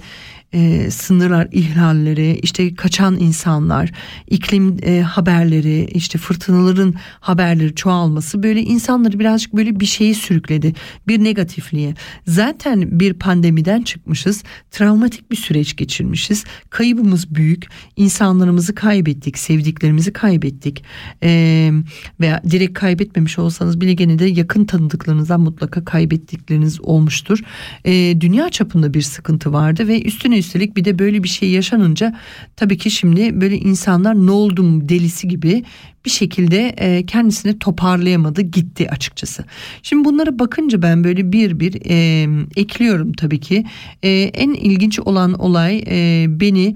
e, 0.54 0.92
sınırlar 0.92 1.48
ihlalleri, 1.52 2.40
işte 2.44 2.76
kaçan 2.76 3.20
insanlar, 3.20 3.92
iklim 4.28 4.78
e, 4.84 5.02
haberleri, 5.02 5.86
işte 5.94 6.18
fırtınaların 6.18 6.94
haberleri 7.20 7.76
çoğalması 7.76 8.44
böyle 8.44 8.62
insanları 8.62 9.20
birazcık 9.20 9.54
böyle 9.54 9.80
bir 9.80 9.86
şeyi 9.86 10.16
sürükledi. 10.16 10.74
Bir 11.08 11.24
negatifliğe. 11.24 11.94
Zaten 12.28 13.00
bir 13.00 13.14
pandemiden 13.14 13.82
çıkmışız. 13.82 14.44
Travmatik 14.72 15.32
bir 15.32 15.36
süreç 15.36 15.76
geçirmişiz. 15.76 16.44
Kaybımız 16.70 17.36
büyük. 17.36 17.68
insanlarımızı 17.96 18.76
kaybettik. 18.76 19.38
Sevdiklerimizi 19.38 20.14
kaybettik. 20.14 20.84
E, 21.24 21.72
veya 22.20 22.42
direkt 22.50 22.74
kaybetmemiş 22.74 23.40
olsanız 23.40 23.82
bile 23.82 23.94
gene 23.94 24.20
de 24.20 24.26
yakın 24.26 24.66
tanıdıklarınızdan 24.66 25.42
mutlaka 25.42 25.86
kaybettikleriniz 25.86 26.82
olmuştur. 26.82 27.40
E, 27.86 28.22
dünya 28.22 28.50
çapında 28.50 28.94
bir 28.94 29.02
sıkıntı 29.02 29.54
vardı 29.54 29.88
ve 29.88 30.02
üstüne 30.02 30.43
üstelik 30.44 30.78
bir 30.78 30.86
de 30.86 31.00
böyle 31.00 31.24
bir 31.24 31.30
şey 31.30 31.50
yaşanınca 31.50 32.16
tabii 32.56 32.78
ki 32.78 32.92
şimdi 32.92 33.42
böyle 33.42 33.58
insanlar 33.58 34.16
ne 34.16 34.32
oldum 34.32 34.90
delisi 34.90 35.28
gibi 35.28 35.64
bir 36.06 36.10
şekilde 36.10 36.68
e, 36.68 37.06
kendisini 37.06 37.60
toparlayamadı 37.60 38.42
gitti 38.42 38.90
açıkçası. 38.92 39.46
Şimdi 39.84 40.06
bunlara 40.06 40.40
bakınca 40.40 40.82
ben 40.82 41.04
böyle 41.04 41.32
bir 41.32 41.60
bir 41.60 41.82
e, 41.90 42.28
ekliyorum 42.56 43.14
tabii 43.14 43.40
ki. 43.40 43.66
E, 44.04 44.10
en 44.12 44.54
ilginç 44.54 45.00
olan 45.00 45.34
olay 45.34 45.84
e, 45.88 46.26
beni 46.30 46.76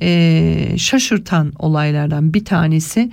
e, 0.00 0.74
şaşırtan 0.76 1.52
olaylardan 1.58 2.34
bir 2.34 2.44
tanesi 2.44 3.10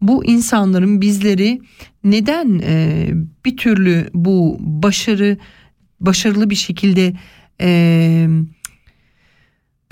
bu 0.00 0.24
insanların 0.24 1.00
bizleri 1.00 1.60
neden 2.04 2.60
e, 2.64 3.08
bir 3.44 3.56
türlü 3.56 4.10
bu 4.14 4.56
başarı 4.60 5.38
başarılı 6.00 6.50
bir 6.50 6.54
şekilde 6.54 7.12
e, 7.60 8.28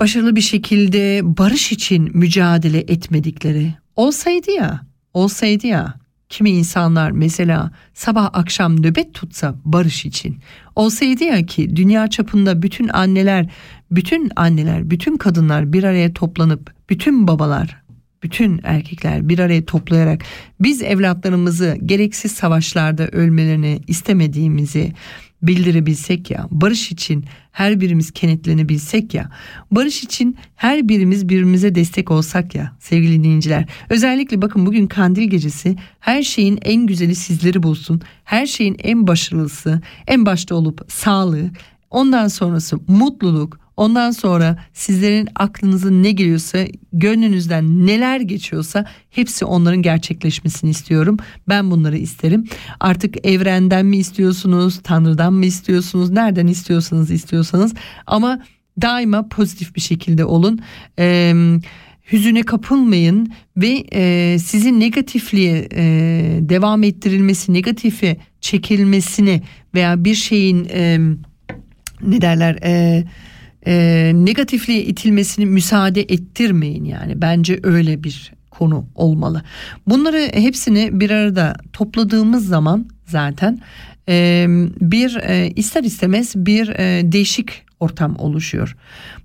başarılı 0.01 0.35
bir 0.35 0.41
şekilde 0.41 1.21
barış 1.23 1.71
için 1.71 2.11
mücadele 2.13 2.79
etmedikleri 2.79 3.73
olsaydı 3.95 4.51
ya 4.51 4.81
olsaydı 5.13 5.67
ya 5.67 5.93
kimi 6.29 6.49
insanlar 6.49 7.11
mesela 7.11 7.71
sabah 7.93 8.29
akşam 8.33 8.81
nöbet 8.81 9.13
tutsa 9.13 9.55
barış 9.65 10.05
için 10.05 10.37
olsaydı 10.75 11.23
ya 11.23 11.45
ki 11.45 11.75
dünya 11.75 12.07
çapında 12.07 12.61
bütün 12.61 12.87
anneler 12.87 13.49
bütün 13.91 14.31
anneler 14.35 14.89
bütün 14.89 15.17
kadınlar 15.17 15.73
bir 15.73 15.83
araya 15.83 16.13
toplanıp 16.13 16.73
bütün 16.89 17.27
babalar 17.27 17.81
bütün 18.23 18.59
erkekler 18.63 19.29
bir 19.29 19.39
araya 19.39 19.65
toplayarak 19.65 20.23
biz 20.59 20.81
evlatlarımızı 20.81 21.77
gereksiz 21.85 22.31
savaşlarda 22.31 23.07
ölmelerini 23.07 23.81
istemediğimizi 23.87 24.93
bildirebilsek 25.43 26.31
ya, 26.31 26.47
barış 26.51 26.91
için 26.91 27.25
her 27.51 27.81
birimiz 27.81 28.11
kenetlenebilsek 28.11 29.13
ya, 29.13 29.31
barış 29.71 30.03
için 30.03 30.37
her 30.55 30.89
birimiz 30.89 31.29
birbirimize 31.29 31.75
destek 31.75 32.11
olsak 32.11 32.55
ya 32.55 32.75
sevgili 32.79 33.23
dinleyiciler. 33.23 33.65
Özellikle 33.89 34.41
bakın 34.41 34.65
bugün 34.65 34.87
kandil 34.87 35.29
gecesi 35.29 35.75
her 35.99 36.23
şeyin 36.23 36.59
en 36.61 36.87
güzeli 36.87 37.15
sizleri 37.15 37.63
bulsun. 37.63 38.01
Her 38.23 38.45
şeyin 38.45 38.75
en 38.83 39.07
başarılısı 39.07 39.81
en 40.07 40.25
başta 40.25 40.55
olup 40.55 40.85
sağlığı, 40.87 41.51
ondan 41.89 42.27
sonrası 42.27 42.77
mutluluk, 42.87 43.59
Ondan 43.81 44.11
sonra 44.11 44.57
sizlerin 44.73 45.29
aklınıza 45.35 45.89
ne 45.89 46.11
geliyorsa, 46.11 46.65
gönlünüzden 46.93 47.87
neler 47.87 48.19
geçiyorsa 48.19 48.85
hepsi 49.09 49.45
onların 49.45 49.81
gerçekleşmesini 49.81 50.69
istiyorum. 50.69 51.17
Ben 51.49 51.71
bunları 51.71 51.97
isterim. 51.97 52.47
Artık 52.79 53.27
evrenden 53.27 53.85
mi 53.85 53.97
istiyorsunuz, 53.97 54.79
Tanrı'dan 54.83 55.33
mı 55.33 55.45
istiyorsunuz, 55.45 56.09
nereden 56.09 56.47
istiyorsanız 56.47 57.11
istiyorsanız 57.11 57.73
ama 58.07 58.39
daima 58.81 59.27
pozitif 59.27 59.75
bir 59.75 59.81
şekilde 59.81 60.25
olun. 60.25 60.59
Eee 60.97 61.35
hüzüne 62.11 62.43
kapılmayın 62.43 63.33
ve 63.57 63.83
e, 63.93 64.39
sizin 64.39 64.79
negatifliğe 64.79 65.67
e, 65.75 65.83
devam 66.41 66.83
ettirilmesi, 66.83 67.53
negatife 67.53 68.17
çekilmesini 68.41 69.41
veya 69.73 70.03
bir 70.03 70.15
şeyin 70.15 70.67
e, 70.71 70.99
ne 72.01 72.21
derler 72.21 72.57
e, 72.63 73.03
e, 73.67 74.11
negatifliğe 74.15 74.83
itilmesini 74.83 75.45
müsaade 75.45 76.01
ettirmeyin 76.01 76.85
yani 76.85 77.21
bence 77.21 77.59
öyle 77.63 78.03
bir 78.03 78.33
konu 78.49 78.85
olmalı. 78.95 79.41
Bunları 79.87 80.29
hepsini 80.33 80.99
bir 80.99 81.09
arada 81.09 81.55
topladığımız 81.73 82.47
zaman 82.47 82.85
zaten 83.05 83.59
e, 84.09 84.45
bir 84.81 85.15
e, 85.15 85.51
ister 85.55 85.83
istemez 85.83 86.35
bir 86.35 86.69
e, 86.69 87.11
değişik 87.11 87.65
ortam 87.79 88.15
oluşuyor. 88.19 88.75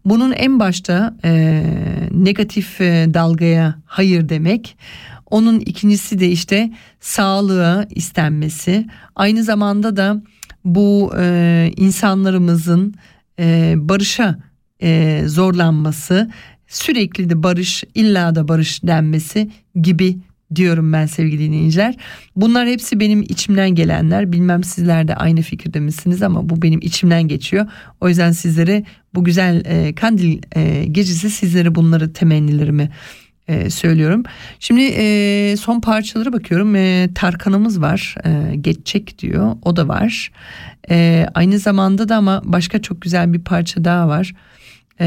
Bunun 0.05 0.33
en 0.33 0.61
başta 0.61 1.17
e, 1.25 1.63
negatif 2.11 2.81
e, 2.81 3.15
dalgaya 3.15 3.75
hayır 3.85 4.29
demek. 4.29 4.77
Onun 5.31 5.61
ikincisi 5.61 6.21
de 6.21 6.29
işte 6.29 6.71
sağlığa 7.01 7.87
istenmesi. 7.91 8.87
Aynı 9.17 9.43
zamanda 9.45 9.97
da 9.97 10.23
bu 10.65 11.13
e, 11.19 11.71
insanlarımızın 11.77 12.95
e, 13.39 13.75
barışa 13.77 14.39
e, 14.83 15.23
zorlanması, 15.27 16.31
sürekli 16.69 17.31
de 17.31 17.43
barış, 17.43 17.85
illa 17.95 18.35
da 18.35 18.49
barış 18.49 18.83
denmesi 18.83 19.51
gibi 19.83 20.17
diyorum 20.55 20.93
ben 20.93 21.07
sevgili 21.07 21.45
dinleyiciler. 21.45 21.95
Bunlar 22.37 22.69
hepsi 22.69 23.01
benim 23.01 23.23
içimden 23.23 23.71
gelenler. 23.71 24.33
Bilmem 24.33 24.65
sizler 24.65 25.09
de 25.09 25.15
aynı 25.15 25.43
fikirde 25.43 25.81
misiniz 25.81 26.23
ama 26.23 26.49
bu 26.49 26.63
benim 26.63 26.81
içimden 26.83 27.29
geçiyor. 27.29 27.67
O 28.01 28.09
yüzden 28.09 28.33
sizlere 28.33 28.85
bu 29.15 29.25
güzel 29.25 29.63
e, 29.65 29.95
kandil 29.95 30.39
e, 30.57 30.85
gecesi 30.85 31.31
sizlere 31.31 31.75
bunları 31.75 32.13
temennilerimi 32.13 32.91
e, 33.49 33.71
söylüyorum. 33.71 34.23
Şimdi 34.61 34.83
e, 34.83 35.57
son 35.57 35.81
parçalara 35.81 36.33
bakıyorum. 36.33 36.77
E, 36.77 37.09
Tarkan'ımız 37.15 37.81
var. 37.81 38.15
E, 38.25 38.57
geçecek 38.57 39.19
diyor. 39.19 39.57
O 39.63 39.77
da 39.77 39.89
var. 39.89 40.33
E, 40.91 41.27
aynı 41.35 41.59
zamanda 41.59 42.09
da 42.09 42.17
ama 42.17 42.43
başka 42.45 42.83
çok 42.83 43.03
güzel 43.03 43.33
bir 43.33 43.45
parça 43.45 43.85
daha 43.85 44.09
var. 44.09 44.33
E, 45.01 45.07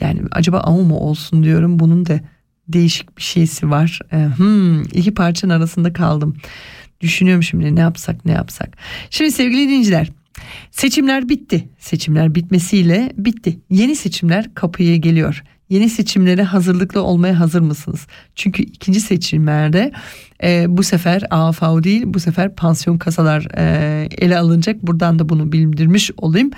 yani 0.00 0.20
acaba 0.32 0.60
ama 0.60 0.82
mu 0.82 0.96
olsun 0.96 1.42
diyorum. 1.42 1.78
Bunun 1.78 2.06
da 2.06 2.20
değişik 2.68 3.18
bir 3.18 3.22
şeysi 3.22 3.70
var. 3.70 3.98
E, 4.12 4.16
hmm, 4.36 4.82
iki 4.82 5.14
parçanın 5.14 5.52
arasında 5.52 5.92
kaldım. 5.92 6.36
Düşünüyorum 7.00 7.42
şimdi 7.42 7.76
ne 7.76 7.80
yapsak 7.80 8.24
ne 8.24 8.32
yapsak. 8.32 8.76
Şimdi 9.10 9.32
sevgili 9.32 9.62
dinleyiciler 9.62 10.10
seçimler 10.70 11.28
bitti. 11.28 11.68
Seçimler 11.78 12.34
bitmesiyle 12.34 13.12
bitti. 13.16 13.58
Yeni 13.70 13.96
seçimler 13.96 14.54
kapıya 14.54 14.96
geliyor 14.96 15.42
yeni 15.68 15.88
seçimlere 15.88 16.42
hazırlıklı 16.42 17.02
olmaya 17.02 17.40
hazır 17.40 17.60
mısınız? 17.60 18.06
Çünkü 18.34 18.62
ikinci 18.62 19.00
seçimlerde 19.00 19.92
e, 20.42 20.64
bu 20.68 20.82
sefer 20.82 21.22
AFAO 21.30 21.82
değil 21.82 22.02
bu 22.06 22.20
sefer 22.20 22.54
pansiyon 22.54 22.98
kasalar 22.98 23.46
e, 23.56 24.08
ele 24.18 24.38
alınacak. 24.38 24.82
Buradan 24.82 25.18
da 25.18 25.28
bunu 25.28 25.52
bildirmiş 25.52 26.10
olayım. 26.16 26.50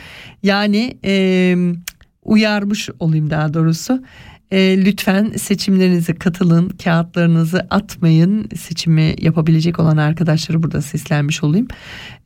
Yani 0.42 0.98
e, 1.04 1.56
uyarmış 2.22 2.88
olayım 3.00 3.30
daha 3.30 3.54
doğrusu. 3.54 4.02
E, 4.50 4.84
lütfen 4.84 5.30
seçimlerinize 5.30 6.14
katılın, 6.14 6.68
kağıtlarınızı 6.68 7.66
atmayın. 7.70 8.48
Seçimi 8.56 9.14
yapabilecek 9.20 9.80
olan 9.80 9.96
arkadaşları 9.96 10.62
burada 10.62 10.82
seslenmiş 10.82 11.44
olayım. 11.44 11.68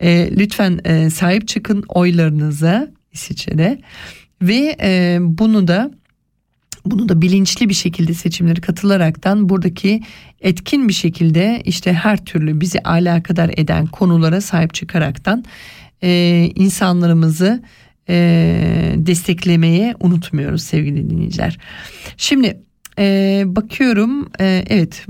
E, 0.00 0.36
lütfen 0.36 0.80
e, 0.84 1.10
sahip 1.10 1.48
çıkın 1.48 1.84
oylarınıza 1.88 2.88
İsviçre'de 3.12 3.80
ve 4.42 4.76
e, 4.82 5.18
bunu 5.20 5.68
da 5.68 5.90
bunu 6.84 7.08
da 7.08 7.22
bilinçli 7.22 7.68
bir 7.68 7.74
şekilde 7.74 8.14
seçimleri 8.14 8.60
katılaraktan 8.60 9.48
buradaki 9.48 10.02
etkin 10.40 10.88
bir 10.88 10.92
şekilde 10.92 11.62
işte 11.64 11.92
her 11.92 12.24
türlü 12.24 12.60
bizi 12.60 12.80
alakadar 12.80 13.50
eden 13.56 13.86
konulara 13.86 14.40
sahip 14.40 14.74
çıkaraktan 14.74 15.44
e, 16.02 16.50
insanlarımızı 16.54 17.62
e, 18.08 18.94
desteklemeye 18.96 19.94
unutmuyoruz 20.00 20.62
sevgili 20.62 21.10
dinleyiciler. 21.10 21.58
Şimdi 22.16 22.60
e, 22.98 23.42
bakıyorum 23.46 24.28
e, 24.40 24.64
evet 24.68 25.06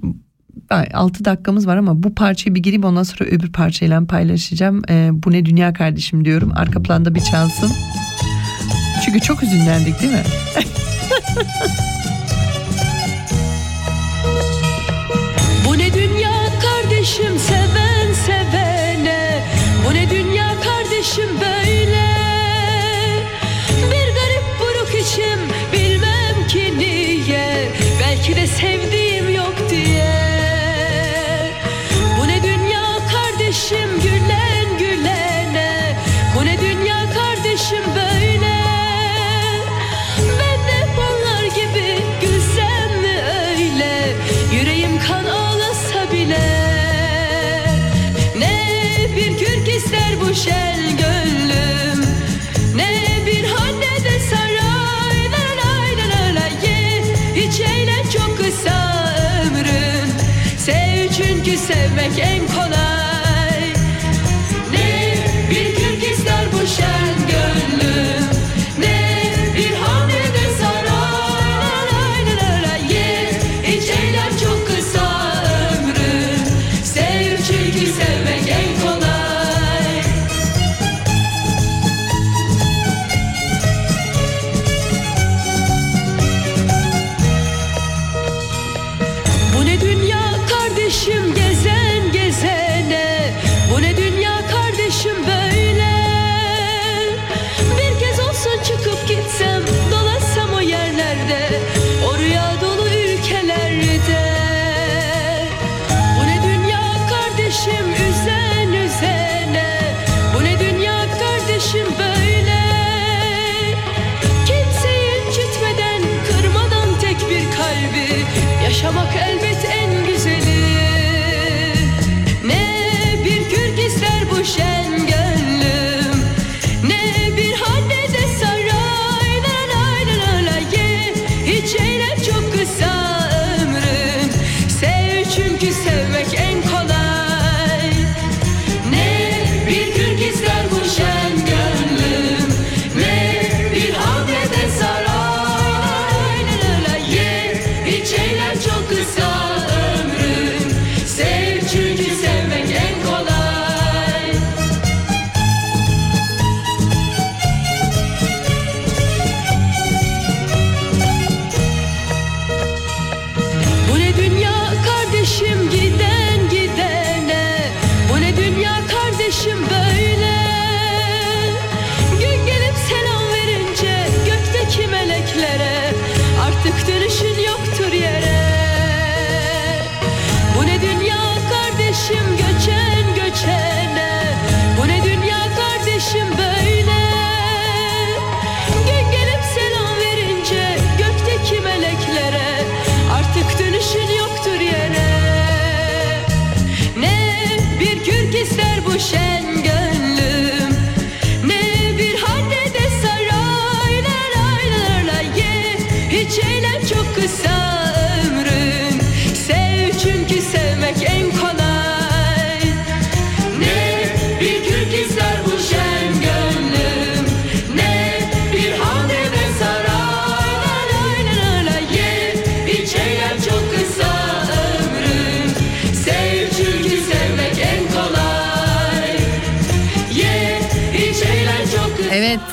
6 0.71 1.25
dakikamız 1.25 1.67
var 1.67 1.77
ama 1.77 2.03
bu 2.03 2.15
parçayı 2.15 2.55
bir 2.55 2.63
gireyim 2.63 2.85
ondan 2.85 3.03
sonra 3.03 3.31
öbür 3.31 3.53
parçayla 3.53 4.07
paylaşacağım. 4.07 4.83
E, 4.91 5.11
bu 5.13 5.33
ne 5.33 5.45
dünya 5.45 5.73
kardeşim 5.73 6.25
diyorum 6.25 6.53
arka 6.55 6.83
planda 6.83 7.15
bir 7.15 7.21
çalsın. 7.21 7.73
Çünkü 9.05 9.21
çok 9.21 9.43
üzünlendik 9.43 10.01
değil 10.01 10.13
mi? 10.13 10.23
Bu 15.67 15.79
ne 15.79 15.95
dünya 15.95 16.33
kardeşim 16.63 17.30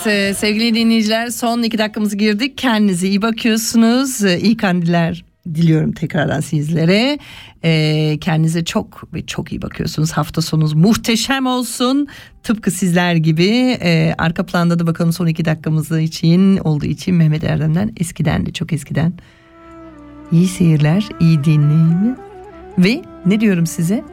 e, 0.08 0.34
sevgili 0.34 0.76
dinleyiciler 0.76 1.30
son 1.30 1.64
iki 1.64 1.78
dakikamızı 1.78 2.18
girdik. 2.18 2.58
Kendinize 2.58 3.08
iyi 3.08 3.22
bakıyorsunuz. 3.22 4.24
E, 4.24 4.40
İyi 4.40 4.58
kandiller 4.58 5.26
diliyorum 5.56 5.92
tekrardan 5.92 6.40
sizlere. 6.40 7.20
E, 7.64 8.18
kendinize 8.22 8.66
çok 8.66 9.14
ve 9.14 9.26
çok 9.26 9.52
iyi 9.52 9.62
bakıyorsunuz. 9.62 10.12
Hafta 10.12 10.42
sonunuz 10.42 10.74
muhteşem 10.74 11.46
olsun. 11.46 12.08
Tıpkı 12.44 12.72
sizler 12.72 13.16
gibi. 13.16 13.78
Arka 14.18 14.46
planda 14.46 14.80
da 14.80 14.88
bakalım 14.88 15.14
son 15.14 15.28
iki 15.28 15.46
dakikamızı 15.46 16.02
için 16.02 16.58
olduğu 16.58 16.86
için 16.86 17.16
Mehmet 17.16 17.44
Erdem'den 17.44 17.92
eskiden 17.98 18.46
de 18.46 18.54
çok 18.54 18.74
eskiden. 18.74 19.14
İyi 20.32 20.48
seyirler, 20.48 21.06
iyi 21.20 21.44
dinleyin. 21.44 22.18
Ve 22.78 23.02
ne 23.26 23.40
diyorum 23.40 23.68
size? 23.68 24.04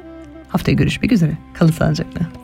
Haftaya 0.48 0.74
görüşmek 0.74 1.12
üzere. 1.12 1.38
Kalın 1.54 1.72
sağlıcakla. 1.72 2.43